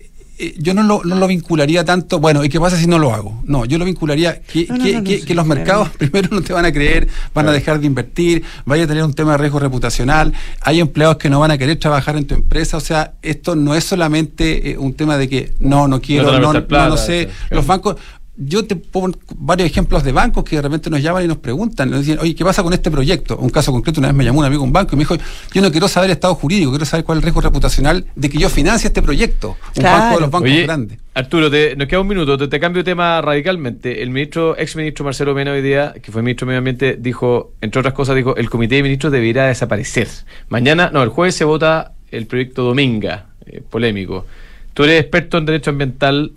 eh, 0.41 0.55
yo 0.59 0.73
no 0.73 0.85
lo, 0.85 1.03
no 1.05 1.17
lo 1.17 1.27
vincularía 1.27 1.85
tanto, 1.85 2.21
bueno, 2.21 2.45
¿y 2.45 2.49
qué 2.49 2.61
pasa 2.61 2.77
si 2.77 2.87
no 2.87 2.97
lo 3.01 3.13
hago? 3.13 3.43
No, 3.45 3.65
yo 3.65 3.77
lo 3.77 3.85
vincularía 3.85 4.41
que, 4.41 4.67
No, 4.69 4.77
no, 4.79 4.85
que, 4.85 4.93
no, 4.93 4.99
no, 5.01 5.05
que- 5.05 5.19
sí, 5.19 5.27
que 5.27 5.35
los 5.35 5.45
claro. 5.47 5.59
mercados 5.59 5.89
primero 5.99 6.29
no 6.31 6.43
te 6.43 6.53
van 6.53 6.65
a 6.65 6.73
creer, 6.73 7.09
van 7.35 7.49
a 7.49 7.53
dejar 7.53 7.81
de 7.81 7.87
invertir, 7.87 8.45
vaya 8.65 8.85
a 8.85 8.87
tener 8.87 9.03
un 9.03 9.15
tema 9.15 9.33
de 9.33 9.39
riesgo 9.39 9.59
reputacional, 9.59 10.33
hay 10.61 10.79
empleados 10.79 11.17
que 11.17 11.29
no 11.29 11.41
van 11.41 11.51
a 11.51 11.59
querer 11.59 11.77
trabajar 11.79 12.17
en 12.17 12.25
tu 12.27 12.37
empresa, 12.37 12.77
o 12.77 12.81
sea, 12.81 13.15
esto 13.23 13.57
no 13.57 13.75
es 13.75 13.83
solamente 13.85 14.71
eh, 14.71 14.79
un 14.79 14.95
tema 14.95 15.19
de 15.19 15.29
que 15.29 15.55
no, 15.59 15.89
no 15.89 16.01
quiero, 16.01 16.31
no, 16.39 16.53
no, 16.53 16.67
plata, 16.69 16.89
no 16.89 16.97
sé, 16.97 17.27
claro. 17.27 17.57
los 17.57 17.67
bancos... 17.67 17.97
Yo 18.41 18.65
te 18.65 18.77
pongo 18.77 19.19
varios 19.37 19.69
ejemplos 19.69 20.05
de 20.05 20.13
bancos 20.13 20.45
que 20.45 20.55
de 20.57 20.63
repente 20.63 20.89
nos 20.91 21.03
llaman 21.03 21.25
y 21.25 21.27
nos 21.29 21.39
preguntan, 21.39 21.91
nos 21.91 22.01
dicen, 22.07 22.21
oye, 22.21 22.37
¿qué 22.37 22.45
pasa 22.45 22.63
con 22.63 22.73
este 22.73 22.89
proyecto? 22.89 23.37
Un 23.37 23.51
caso 23.51 23.73
concreto, 23.73 23.99
una 23.99 24.09
vez 24.09 24.17
me 24.17 24.25
llamó 24.25 24.39
un 24.39 24.45
amigo 24.45 24.63
de 24.63 24.67
un 24.69 24.73
banco 24.73 24.91
y 24.93 24.97
me 24.97 25.01
dijo, 25.01 25.17
yo 25.53 25.61
no 25.61 25.73
quiero 25.73 25.89
saber 25.89 26.11
estado 26.11 26.37
jurídico, 26.37 26.71
quiero 26.71 26.85
saber 26.85 27.05
cuál 27.05 27.19
es 27.19 27.21
el 27.21 27.25
riesgo 27.25 27.41
reputacional 27.41 28.07
de 28.15 28.31
que 28.31 28.39
yo 28.39 28.49
financie 28.49 28.87
este 28.87 29.03
proyecto. 29.03 29.57
Un 29.77 29.83
Claro. 29.83 29.99
banco 29.99 30.15
de 30.15 30.21
los 30.21 30.31
bancos 30.31 30.51
Oye, 30.51 30.63
grandes. 30.63 30.99
Arturo, 31.15 31.51
te- 31.51 31.75
nos 31.75 31.89
queda 31.89 32.01
un 32.01 32.07
minuto, 32.07 32.39
te, 32.39 32.47
te 32.47 32.61
cambio 32.61 32.85
de 32.85 32.91
tema 32.93 33.21
radicalmente. 33.21 34.03
El 34.05 34.11
ministro, 34.11 34.57
ex 34.57 34.77
ministro 34.77 35.05
Marcelo 35.05 35.35
Mena 35.35 35.51
hoy 35.51 35.63
día, 35.63 35.95
que 36.01 36.13
fue 36.13 36.23
ministro 36.23 36.45
de 36.45 36.51
Medio 36.51 36.59
Ambiente, 36.59 36.97
dijo, 37.01 37.55
entre 37.61 37.81
otras 37.81 37.93
cosas, 37.95 38.15
dijo, 38.15 38.37
el 38.37 38.49
comité 38.49 38.77
de 38.77 38.85
ministros 38.85 39.13
debería 39.13 39.47
desaparecer. 39.47 40.07
Mañana, 40.49 40.91
no, 40.93 41.03
el 41.03 41.09
jueves 41.09 41.35
se 41.35 41.45
vota 41.45 41.91
el 42.13 42.27
proyecto 42.27 42.63
Dominga, 42.63 43.27
eh, 43.47 43.63
polémico. 43.69 44.27
Tú 44.75 44.85
eres 44.85 45.01
experto 45.01 45.39
en 45.39 45.47
derecho 45.47 45.71
ambiental, 45.71 46.31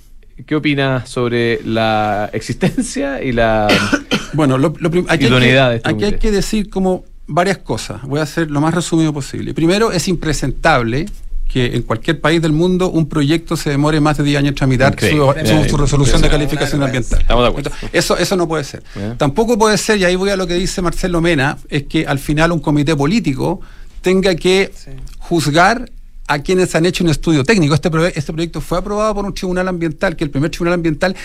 ¿qué 0.46 0.56
opinas 0.56 1.10
sobre 1.10 1.60
la 1.65 2.30
existencia 2.34 3.22
y 3.24 3.32
la... 3.32 3.67
Bueno, 4.34 4.58
lo, 4.58 4.74
lo 4.80 4.89
prim- 4.89 5.06
aquí, 5.10 5.26
hay 5.26 5.30
Idoneidad 5.30 5.72
de 5.72 5.74
que, 5.74 5.78
este 5.78 5.89
aquí 5.89 6.04
hay 6.06 6.17
que 6.20 6.32
decir 6.32 6.70
como 6.70 7.04
varias 7.28 7.58
cosas. 7.58 8.02
Voy 8.04 8.20
a 8.22 8.24
hacer 8.24 8.50
lo 8.50 8.62
más 8.62 8.74
resumido 8.74 9.12
posible. 9.12 9.54
Primero, 9.54 9.91
es 9.91 10.08
impresentable 10.08 11.06
que 11.50 11.76
en 11.76 11.82
cualquier 11.82 12.22
país 12.22 12.41
del 12.41 12.54
mundo 12.54 12.89
un 12.89 13.10
proyecto 13.10 13.58
se 13.58 13.70
demore 13.72 14.00
más 14.00 14.15
de 14.17 14.24
10 14.24 14.39
años 14.39 14.50
en 14.52 14.56
tramitar 14.56 14.98
su, 14.98 15.06
Increíble. 15.06 15.46
su- 15.63 15.70
su 15.72 15.76
resolución 15.76 16.22
de 16.22 16.30
calificación 16.30 16.82
ambiental. 16.82 17.20
Estamos 17.20 17.44
de 17.44 17.50
acuerdo. 17.50 17.70
Entonces, 17.72 17.89
Eso, 17.91 18.17
eso 18.17 18.38
no 18.38 18.48
puede 18.48 18.63
ser. 18.63 18.84
Tampoco 19.17 19.58
puede 19.58 19.78
ser, 19.78 19.98
y 19.98 20.06
ahí 20.06 20.15
voy 20.15 20.30
a 20.30 20.38
lo 20.38 20.48
que 20.48 20.54
dice 20.54 20.82
Marcelo 20.82 21.20
Mena, 21.20 21.58
es 21.67 21.84
que 21.84 22.08
al 22.08 22.20
final 22.20 22.54
un 22.54 22.60
comité 22.62 22.96
político 22.96 23.60
tenga 24.02 24.34
que 24.36 24.72
juzgar 25.20 25.89
a 26.34 26.39
quienes 26.39 26.74
han 26.76 26.86
hecho 26.86 27.04
un 27.04 27.10
estudio 27.10 27.44
técnico. 27.44 27.74
Este, 27.74 27.91
proye- 27.91 28.13
este 28.15 28.32
proyecto 28.32 28.62
fue 28.62 28.78
aprobado 28.78 29.13
por 29.15 29.26
un 29.26 29.34
tribunal 29.34 29.67
ambiental, 29.67 30.15
que 30.15 30.24
es 30.24 30.28
el 30.28 30.32
primer 30.32 30.50
tribunal 30.50 30.76
ambiental 30.76 31.15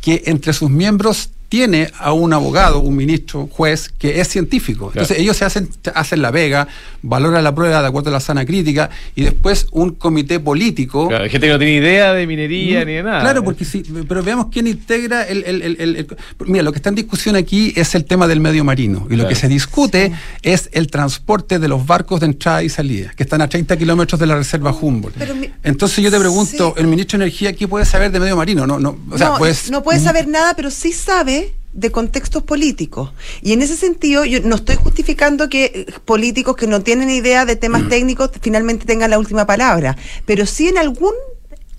que 0.00 0.22
entre 0.26 0.52
sus 0.52 0.70
miembros 0.70 1.30
tiene 1.52 1.90
a 1.98 2.14
un 2.14 2.32
abogado, 2.32 2.80
un 2.80 2.96
ministro, 2.96 3.40
un 3.40 3.48
juez, 3.48 3.90
que 3.98 4.22
es 4.22 4.28
científico. 4.28 4.86
Entonces 4.94 5.18
ellos 5.18 5.36
se 5.36 5.44
hacen, 5.44 5.68
hacen 5.94 6.22
la 6.22 6.30
vega, 6.30 6.66
valoran 7.02 7.44
la 7.44 7.54
prueba 7.54 7.82
de 7.82 7.88
acuerdo 7.88 8.08
a 8.08 8.12
la 8.14 8.20
sana 8.20 8.46
crítica, 8.46 8.88
y 9.14 9.20
después 9.24 9.66
un 9.70 9.90
comité 9.90 10.40
político 10.40 11.08
Claro, 11.08 11.24
hay 11.24 11.28
gente 11.30 11.46
que 11.48 11.52
no 11.52 11.58
tiene 11.58 11.74
idea 11.74 12.14
de 12.14 12.26
minería 12.26 12.86
ni 12.86 12.94
de 12.94 13.02
nada. 13.02 13.18
Mm, 13.18 13.20
Claro, 13.22 13.44
porque 13.44 13.66
sí, 13.66 13.82
pero 14.08 14.22
veamos 14.22 14.46
quién 14.50 14.66
integra 14.66 15.24
el, 15.24 15.44
el- 15.44 15.60
el- 15.60 15.76
el- 15.78 15.96
el- 15.96 16.06
Mira, 16.46 16.62
lo 16.64 16.72
que 16.72 16.78
está 16.78 16.88
en 16.88 16.94
discusión 16.94 17.36
aquí 17.36 17.74
es 17.76 17.94
el 17.94 18.06
tema 18.06 18.26
del 18.26 18.40
medio 18.40 18.64
marino. 18.64 19.00
Y 19.10 19.16
lo 19.16 19.16
Claro. 19.24 19.28
que 19.28 19.34
se 19.34 19.46
discute 19.48 20.10
es 20.40 20.70
el 20.72 20.86
transporte 20.86 21.58
de 21.58 21.68
los 21.68 21.86
barcos 21.86 22.20
de 22.20 22.26
entrada 22.28 22.62
y 22.62 22.70
salida, 22.70 23.12
que 23.14 23.24
están 23.24 23.42
a 23.42 23.48
30 23.48 23.76
kilómetros 23.76 24.18
de 24.18 24.26
la 24.26 24.36
reserva 24.36 24.72
Humboldt. 24.72 25.16
Pero 25.18 25.34
mi- 25.34 25.50
Entonces 25.64 26.02
yo 26.02 26.10
te 26.10 26.18
pregunto, 26.18 26.72
Sí. 26.74 26.80
el 26.80 26.86
ministro 26.86 27.18
de 27.18 27.24
Energía, 27.26 27.52
¿qué 27.52 27.68
puede 27.68 27.84
saber 27.84 28.10
de 28.10 28.20
medio 28.20 28.36
marino? 28.38 28.66
No, 28.66 28.78
no, 28.80 28.96
o 29.10 29.18
sea, 29.18 29.28
no, 29.30 29.38
pues, 29.38 29.70
no 29.70 29.82
puede 29.82 30.00
saber 30.00 30.26
nada, 30.28 30.54
pero 30.56 30.70
sí 30.70 30.92
sabe 30.92 31.41
de 31.72 31.90
contextos 31.90 32.42
políticos. 32.42 33.12
Y 33.40 33.52
en 33.52 33.62
ese 33.62 33.76
sentido, 33.76 34.24
yo 34.24 34.40
no 34.40 34.56
estoy 34.56 34.76
justificando 34.76 35.48
que 35.48 35.64
eh, 35.64 35.86
políticos 36.04 36.56
que 36.56 36.66
no 36.66 36.82
tienen 36.82 37.10
idea 37.10 37.44
de 37.44 37.56
Mm. 37.56 37.58
temas 37.58 37.88
técnicos 37.88 38.30
finalmente 38.40 38.84
tengan 38.86 39.10
la 39.10 39.18
última 39.18 39.46
palabra, 39.46 39.96
pero 40.26 40.46
sí 40.46 40.68
en 40.68 40.78
algún 40.78 41.12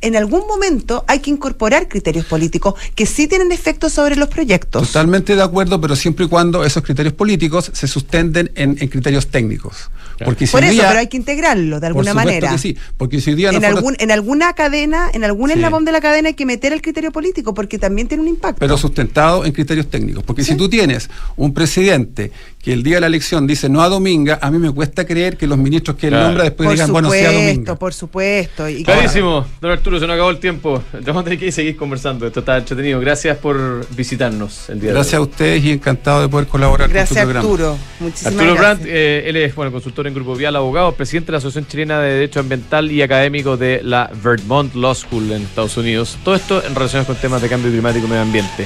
en 0.03 0.15
algún 0.15 0.45
momento 0.47 1.03
hay 1.07 1.19
que 1.19 1.29
incorporar 1.31 1.87
criterios 1.87 2.25
políticos 2.25 2.75
que 2.95 3.05
sí 3.05 3.27
tienen 3.27 3.51
efecto 3.51 3.89
sobre 3.89 4.15
los 4.15 4.29
proyectos. 4.29 4.87
Totalmente 4.87 5.35
de 5.35 5.41
acuerdo, 5.41 5.81
pero 5.81 5.95
siempre 5.95 6.25
y 6.25 6.27
cuando 6.27 6.63
esos 6.63 6.83
criterios 6.83 7.13
políticos 7.13 7.71
se 7.73 7.87
sustenten 7.87 8.51
en, 8.55 8.77
en 8.79 8.87
criterios 8.89 9.27
técnicos. 9.27 9.89
Porque 10.23 10.45
si 10.45 10.51
Por 10.51 10.63
eso, 10.63 10.73
día- 10.73 10.87
pero 10.89 10.99
hay 10.99 11.07
que 11.07 11.17
integrarlo 11.17 11.77
de 11.77 11.79
por 11.81 11.87
alguna 11.87 12.11
supuesto 12.11 12.25
manera. 12.29 12.51
que 12.51 12.57
sí, 12.59 12.77
porque 12.97 13.19
si 13.19 13.31
hoy 13.31 13.35
día 13.35 13.49
En, 13.49 13.55
nosotros- 13.55 13.77
algún, 13.77 13.95
en 13.99 14.11
alguna 14.11 14.53
cadena, 14.53 15.09
en 15.11 15.23
algún 15.23 15.49
Sí. 15.49 15.55
eslabón 15.55 15.85
de 15.85 15.91
la 15.91 16.01
cadena 16.01 16.27
hay 16.29 16.33
que 16.35 16.45
meter 16.45 16.71
el 16.71 16.81
criterio 16.81 17.11
político 17.11 17.53
porque 17.53 17.79
también 17.79 18.07
tiene 18.07 18.21
un 18.21 18.29
impacto. 18.29 18.59
pero 18.59 18.77
sustentado 18.77 19.43
en 19.43 19.51
criterios 19.51 19.89
técnicos. 19.89 20.23
Porque 20.23 20.43
si 20.43 20.55
tú 20.55 20.69
tienes 20.69 21.09
un 21.35 21.53
presidente 21.53 22.31
que 22.63 22.71
el 22.71 22.81
día 22.81 22.95
de 22.95 23.01
la 23.01 23.07
elección 23.07 23.45
dice 23.45 23.67
no 23.67 23.81
a 23.83 23.89
Dominga, 23.89 24.39
a 24.41 24.49
mí 24.49 24.57
me 24.57 24.71
cuesta 24.71 25.05
creer 25.05 25.35
que 25.35 25.45
los 25.47 25.57
ministros 25.57 25.97
que 25.97 26.07
él 26.07 26.11
Claro. 26.13 26.27
nombra 26.27 26.43
después 26.45 26.67
por 26.67 26.73
digan, 26.75 26.91
bueno, 26.93 27.09
sea 27.11 27.31
Dominga. 27.31 27.51
supuesto, 27.51 27.75
por 27.77 27.93
supuesto. 27.93 28.69
Y 28.69 28.83
Clarísimo, 28.85 29.45
don 29.59 29.71
Arturo, 29.71 29.99
se 29.99 30.07
nos 30.07 30.13
acabó 30.13 30.29
el 30.29 30.37
tiempo. 30.39 30.81
Vamos 31.05 31.21
a 31.21 31.23
tener 31.25 31.39
que 31.39 31.51
seguir 31.51 31.75
conversando. 31.75 32.25
Esto 32.25 32.39
está 32.39 32.57
entretenido. 32.59 33.01
Gracias 33.01 33.37
por 33.37 33.85
visitarnos 33.95 34.69
el 34.69 34.75
día 34.79 34.83
de 34.83 34.87
hoy. 34.91 34.95
Gracias 34.95 35.13
a 35.15 35.21
ustedes 35.21 35.61
y 35.65 35.71
encantado 35.71 36.21
de 36.21 36.29
poder 36.29 36.47
colaborar 36.47 36.87
Gracias, 36.89 37.09
con 37.09 37.27
tu 37.27 37.33
programa. 37.33 37.49
Arturo. 37.51 37.77
Muchísimas 37.99 38.33
Arturo 38.33 38.53
gracias. 38.55 38.77
Brandt, 38.79 38.95
eh, 38.95 39.23
él 39.29 39.35
es 39.35 39.55
bueno, 39.55 39.71
consultor 39.73 40.07
en 40.07 40.13
Grupo 40.13 40.33
Vial, 40.35 40.55
abogado, 40.55 40.93
presidente 40.93 41.27
de 41.27 41.31
la 41.33 41.37
Asociación 41.39 41.67
Chilena 41.67 41.99
de 41.99 42.13
Derecho 42.13 42.39
Ambiental 42.39 42.89
y 42.89 43.01
académico 43.01 43.57
de 43.57 43.81
la 43.83 44.09
Vermont 44.23 44.73
Law 44.73 44.95
School 44.95 45.29
en 45.33 45.41
Estados 45.41 45.75
Unidos. 45.75 46.17
Todo 46.23 46.35
esto 46.35 46.63
en 46.65 46.73
relación 46.73 47.03
con 47.03 47.17
temas 47.17 47.41
de 47.41 47.49
cambio 47.49 47.69
climático 47.71 48.05
y 48.05 48.09
medio 48.09 48.21
ambiente. 48.21 48.65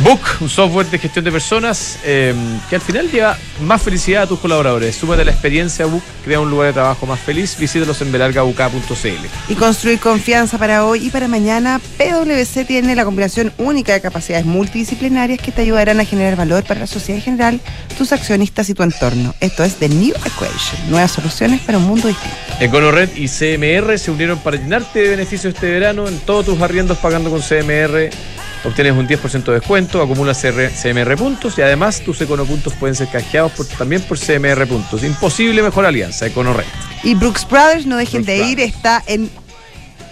Book, 0.00 0.20
un 0.40 0.48
software 0.50 0.86
de 0.90 0.98
gestión 0.98 1.24
de 1.24 1.32
personas 1.32 1.98
eh, 2.04 2.34
que 2.68 2.76
al 2.76 2.82
final 2.82 3.10
lleva 3.10 3.38
más 3.62 3.80
felicidad 3.80 4.24
a 4.24 4.26
tus 4.26 4.38
colaboradores. 4.38 4.94
Súmate 4.94 5.24
la 5.24 5.30
experiencia 5.30 5.86
Book, 5.86 6.02
crea 6.22 6.38
un 6.38 6.50
lugar 6.50 6.68
de 6.68 6.74
trabajo 6.74 7.06
más 7.06 7.18
feliz. 7.18 7.56
Visítalos 7.58 8.02
en 8.02 8.12
belargauk.cl. 8.12 9.26
Y 9.48 9.54
construir 9.54 9.98
confianza 9.98 10.58
para 10.58 10.84
hoy 10.84 11.06
y 11.06 11.10
para 11.10 11.28
mañana. 11.28 11.80
PwC 11.96 12.66
tiene 12.66 12.94
la 12.94 13.06
combinación 13.06 13.54
única 13.56 13.94
de 13.94 14.02
capacidades 14.02 14.44
multidisciplinarias 14.44 15.40
que 15.40 15.50
te 15.50 15.62
ayudarán 15.62 15.98
a 15.98 16.04
generar 16.04 16.36
valor 16.36 16.64
para 16.64 16.80
la 16.80 16.86
sociedad 16.86 17.18
en 17.18 17.24
general, 17.24 17.60
tus 17.96 18.12
accionistas 18.12 18.68
y 18.68 18.74
tu 18.74 18.82
entorno. 18.82 19.34
Esto 19.40 19.64
es 19.64 19.76
The 19.76 19.88
New 19.88 20.14
Equation, 20.14 20.90
nuevas 20.90 21.12
soluciones 21.12 21.62
para 21.62 21.78
un 21.78 21.84
mundo 21.84 22.08
distinto. 22.08 22.36
EconoRed 22.60 23.16
y 23.16 23.28
CMR 23.28 23.98
se 23.98 24.10
unieron 24.10 24.38
para 24.40 24.58
llenarte 24.58 25.00
de 25.00 25.08
beneficios 25.08 25.54
este 25.54 25.70
verano 25.70 26.06
en 26.06 26.18
todos 26.20 26.44
tus 26.44 26.60
arriendos 26.60 26.98
pagando 26.98 27.30
con 27.30 27.40
CMR. 27.40 28.10
Obtienes 28.64 28.94
un 28.94 29.06
10% 29.06 29.44
de 29.44 29.52
descuento, 29.52 30.02
acumulas 30.02 30.40
CR 30.40 30.70
CMR 30.70 31.16
puntos 31.16 31.56
y 31.58 31.62
además 31.62 32.00
tus 32.00 32.20
econopuntos 32.20 32.72
pueden 32.74 32.96
ser 32.96 33.08
canjeados 33.08 33.52
por- 33.52 33.66
también 33.66 34.02
por 34.02 34.18
CMR 34.18 34.66
puntos. 34.66 35.04
Imposible 35.04 35.62
mejor 35.62 35.86
alianza, 35.86 36.26
EconoRed. 36.26 36.64
Y 37.04 37.14
Brooks 37.14 37.46
Brothers, 37.48 37.86
no 37.86 37.96
dejen 37.96 38.24
Brooks 38.24 38.26
de 38.26 38.46
ir, 38.48 38.60
está 38.60 39.02
en 39.06 39.30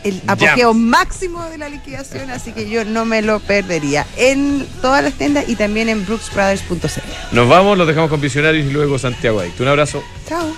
el 0.05 0.21
apogeo 0.27 0.75
máximo 0.75 1.43
de 1.49 1.57
la 1.59 1.69
liquidación, 1.71 2.31
así 2.31 2.53
que 2.53 2.69
yo 2.69 2.85
no 2.85 3.05
me 3.07 3.23
lo 3.23 3.41
perdería. 3.41 4.07
En 4.17 4.67
todas 4.83 5.03
las 5.03 5.15
tiendas 5.15 5.49
y 5.49 5.57
también 5.57 5.89
en 5.89 6.05
brooksbrothers.cl. 6.05 7.01
Nos 7.33 7.49
vamos, 7.49 7.77
los 7.79 7.87
dejamos 7.89 8.11
con 8.11 8.21
Visionarios 8.21 8.67
y 8.67 8.71
luego 8.71 8.99
Santiago 8.99 9.41
Adicto. 9.41 9.63
Un 9.63 9.71
abrazo. 9.71 10.05
Chao. 10.29 10.55